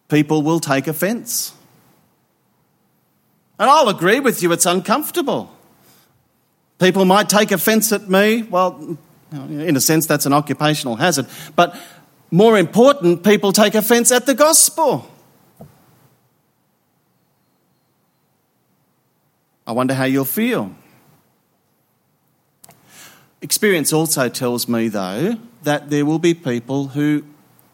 people 0.10 0.42
will 0.42 0.60
take 0.60 0.88
offence. 0.88 1.54
And 3.58 3.70
I'll 3.70 3.90
agree 3.90 4.20
with 4.20 4.44
you, 4.44 4.52
it's 4.52 4.66
uncomfortable. 4.66 5.50
People 6.78 7.06
might 7.06 7.30
take 7.30 7.52
offence 7.52 7.94
at 7.94 8.10
me. 8.10 8.44
Well, 8.44 8.98
in 9.34 9.76
a 9.76 9.82
sense, 9.82 10.06
that's 10.06 10.26
an 10.26 10.34
occupational 10.34 10.96
hazard. 10.96 11.28
But 11.56 11.76
more 12.30 12.58
important, 12.58 13.24
people 13.24 13.52
take 13.52 13.76
offense 13.76 14.12
at 14.12 14.26
the 14.26 14.34
gospel. 14.34 15.10
I 19.66 19.72
wonder 19.72 19.94
how 19.94 20.06
you'll 20.06 20.26
feel. 20.26 20.76
Experience 23.42 23.92
also 23.92 24.30
tells 24.30 24.68
me, 24.68 24.88
though, 24.88 25.38
that 25.64 25.90
there 25.90 26.06
will 26.06 26.20
be 26.20 26.34
people 26.34 26.90
who, 26.90 27.26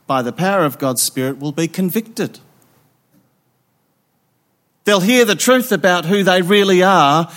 by 0.07 0.21
the 0.21 0.31
power 0.31 0.65
of 0.65 0.77
God's 0.77 1.01
Spirit, 1.01 1.39
will 1.39 1.51
be 1.51 1.67
convicted. 1.67 2.39
They'll 4.85 4.99
hear 4.99 5.25
the 5.25 5.35
truth 5.35 5.71
about 5.71 6.05
who 6.05 6.23
they 6.23 6.41
really 6.41 6.81
are 6.81 7.31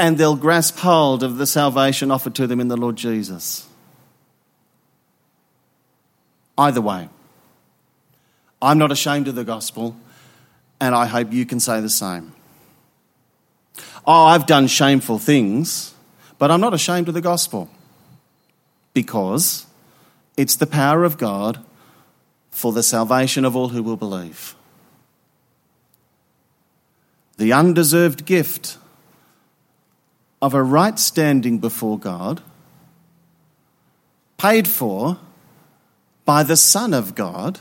and 0.00 0.16
they'll 0.16 0.34
grasp 0.34 0.78
hold 0.78 1.22
of 1.22 1.36
the 1.36 1.46
salvation 1.46 2.10
offered 2.10 2.34
to 2.34 2.46
them 2.46 2.58
in 2.58 2.68
the 2.68 2.76
Lord 2.76 2.96
Jesus. 2.96 3.68
Either 6.56 6.80
way, 6.80 7.10
I'm 8.62 8.78
not 8.78 8.90
ashamed 8.90 9.28
of 9.28 9.34
the 9.34 9.44
gospel, 9.44 9.94
and 10.80 10.94
I 10.94 11.04
hope 11.04 11.34
you 11.34 11.44
can 11.44 11.60
say 11.60 11.82
the 11.82 11.90
same. 11.90 12.32
Oh, 14.06 14.24
I've 14.24 14.46
done 14.46 14.68
shameful 14.68 15.18
things, 15.18 15.92
but 16.38 16.50
I'm 16.50 16.62
not 16.62 16.72
ashamed 16.72 17.08
of 17.08 17.14
the 17.14 17.20
gospel 17.20 17.68
because 18.94 19.66
it's 20.38 20.56
the 20.56 20.66
power 20.66 21.04
of 21.04 21.18
God 21.18 21.62
for 22.50 22.72
the 22.72 22.82
salvation 22.82 23.44
of 23.44 23.54
all 23.54 23.68
who 23.68 23.82
will 23.82 23.98
believe. 23.98 24.54
The 27.36 27.52
undeserved 27.52 28.24
gift 28.24 28.78
of 30.42 30.54
a 30.54 30.62
right 30.62 30.98
standing 30.98 31.58
before 31.58 31.98
God, 31.98 32.42
paid 34.38 34.66
for 34.66 35.18
by 36.24 36.42
the 36.42 36.56
Son 36.56 36.94
of 36.94 37.14
God 37.14 37.60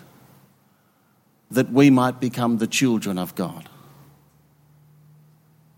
that 1.51 1.71
we 1.71 1.89
might 1.89 2.19
become 2.19 2.57
the 2.57 2.67
children 2.67 3.17
of 3.17 3.35
God. 3.35 3.67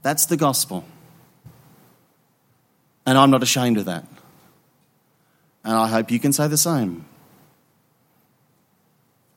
That's 0.04 0.26
the 0.26 0.38
gospel. 0.38 0.84
And 3.06 3.18
I'm 3.18 3.32
not 3.32 3.42
ashamed 3.42 3.78
of 3.78 3.86
that. 3.86 4.06
And 5.64 5.74
I 5.74 5.88
hope 5.88 6.12
you 6.12 6.20
can 6.20 6.34
say 6.34 6.48
the 6.48 6.58
same, 6.58 7.06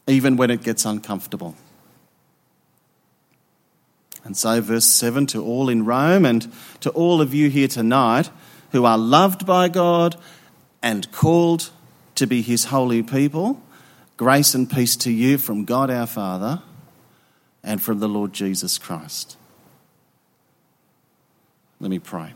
even 0.07 0.37
when 0.37 0.51
it 0.51 0.63
gets 0.63 0.85
uncomfortable. 0.85 1.55
And 4.25 4.37
so, 4.37 4.61
verse 4.61 4.87
7 4.87 5.27
to 5.29 5.45
all 5.45 5.69
in 5.69 5.85
Rome 5.85 6.25
and 6.25 6.51
to 6.81 6.91
all 6.91 7.21
of 7.21 7.35
you 7.35 7.51
here 7.51 7.69
tonight 7.69 8.31
who 8.73 8.85
are 8.87 8.99
loved 8.99 9.47
by 9.47 9.69
God 9.69 10.17
and 10.83 11.11
called 11.13 11.71
to 12.15 12.27
be 12.27 12.43
his 12.43 12.67
holy 12.67 13.03
people. 13.03 13.63
Grace 14.17 14.55
and 14.55 14.71
peace 14.71 14.97
to 14.97 15.11
you 15.11 15.39
from 15.39 15.65
God 15.65 15.91
our 15.91 16.07
Father 16.07 16.63
and 17.63 17.83
from 17.83 17.99
the 18.01 18.09
Lord 18.09 18.33
Jesus 18.33 18.79
Christ. 18.79 19.37
Let 21.81 21.91
me 21.91 21.99
pray. 21.99 22.33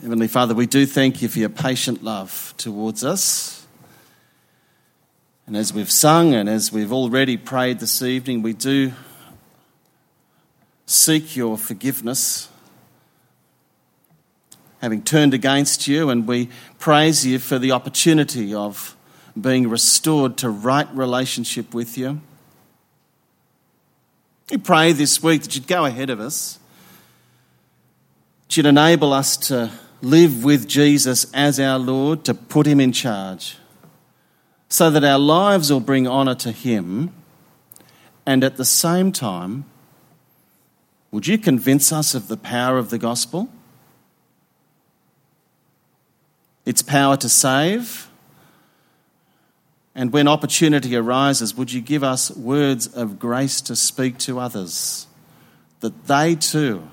Heavenly 0.00 0.28
Father, 0.28 0.54
we 0.54 0.66
do 0.66 0.86
thank 0.86 1.22
you 1.22 1.28
for 1.28 1.38
your 1.38 1.48
patient 1.48 2.04
love 2.04 2.54
towards 2.58 3.02
us. 3.02 3.65
And 5.46 5.56
as 5.56 5.72
we've 5.72 5.90
sung 5.90 6.34
and 6.34 6.48
as 6.48 6.72
we've 6.72 6.92
already 6.92 7.36
prayed 7.36 7.78
this 7.78 8.02
evening, 8.02 8.42
we 8.42 8.52
do 8.52 8.92
seek 10.86 11.36
your 11.36 11.56
forgiveness 11.56 12.48
having 14.80 15.02
turned 15.02 15.32
against 15.34 15.88
you, 15.88 16.10
and 16.10 16.26
we 16.28 16.48
praise 16.78 17.24
you 17.24 17.38
for 17.38 17.58
the 17.58 17.72
opportunity 17.72 18.54
of 18.54 18.96
being 19.40 19.68
restored 19.68 20.36
to 20.36 20.50
right 20.50 20.88
relationship 20.94 21.72
with 21.74 21.96
you. 21.96 22.20
We 24.50 24.58
pray 24.58 24.92
this 24.92 25.22
week 25.22 25.42
that 25.42 25.54
you'd 25.54 25.66
go 25.66 25.84
ahead 25.86 26.10
of 26.10 26.20
us, 26.20 26.58
that 28.46 28.56
you'd 28.56 28.66
enable 28.66 29.12
us 29.12 29.36
to 29.48 29.70
live 30.02 30.44
with 30.44 30.68
Jesus 30.68 31.26
as 31.32 31.58
our 31.58 31.78
Lord, 31.78 32.24
to 32.24 32.34
put 32.34 32.66
him 32.66 32.78
in 32.78 32.92
charge, 32.92 33.56
so 34.68 34.90
that 34.90 35.04
our 35.04 35.18
lives 35.18 35.70
will 35.70 35.80
bring 35.80 36.06
honour 36.08 36.34
to 36.34 36.52
him, 36.52 37.12
and 38.24 38.42
at 38.42 38.56
the 38.56 38.64
same 38.64 39.12
time, 39.12 39.64
Would 41.10 41.26
you 41.26 41.38
convince 41.38 41.92
us 41.92 42.14
of 42.14 42.28
the 42.28 42.36
power 42.36 42.76
of 42.76 42.90
the 42.90 42.98
gospel? 42.98 43.48
Its 46.66 46.82
power 46.82 47.16
to 47.16 47.28
save? 47.28 48.10
And 49.94 50.12
when 50.12 50.28
opportunity 50.28 50.94
arises, 50.94 51.54
would 51.54 51.72
you 51.72 51.80
give 51.80 52.04
us 52.04 52.30
words 52.32 52.86
of 52.86 53.18
grace 53.18 53.62
to 53.62 53.74
speak 53.76 54.18
to 54.18 54.38
others, 54.38 55.06
that 55.80 56.06
they 56.06 56.34
too 56.34 56.86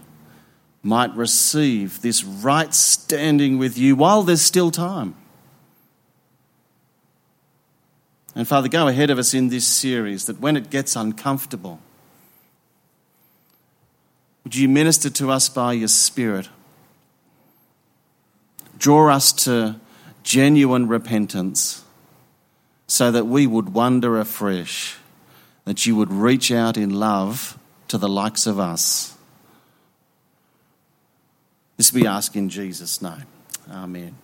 might 0.81 1.13
receive 1.15 2.01
this 2.01 2.23
right 2.23 2.73
standing 2.73 3.57
with 3.57 3.77
you 3.77 3.97
while 3.97 4.23
there's 4.23 4.41
still 4.41 4.71
time? 4.71 5.15
And 8.35 8.47
Father, 8.47 8.67
go 8.67 8.87
ahead 8.87 9.09
of 9.09 9.19
us 9.19 9.33
in 9.33 9.49
this 9.49 9.67
series 9.67 10.25
that 10.25 10.39
when 10.39 10.57
it 10.57 10.69
gets 10.69 10.95
uncomfortable, 10.95 11.79
would 14.43 14.55
you 14.55 14.67
minister 14.67 15.09
to 15.11 15.31
us 15.31 15.49
by 15.49 15.73
your 15.73 15.87
Spirit? 15.87 16.49
Draw 18.77 19.13
us 19.13 19.31
to 19.43 19.79
genuine 20.23 20.87
repentance 20.87 21.83
so 22.87 23.11
that 23.11 23.25
we 23.25 23.47
would 23.47 23.73
wonder 23.73 24.19
afresh, 24.19 24.97
that 25.65 25.85
you 25.85 25.95
would 25.95 26.11
reach 26.11 26.51
out 26.51 26.75
in 26.75 26.89
love 26.89 27.57
to 27.87 27.97
the 27.97 28.09
likes 28.09 28.45
of 28.45 28.59
us. 28.59 29.15
This 31.77 31.93
we 31.93 32.05
ask 32.05 32.35
in 32.35 32.49
Jesus' 32.49 33.01
name. 33.01 33.25
Amen. 33.71 34.15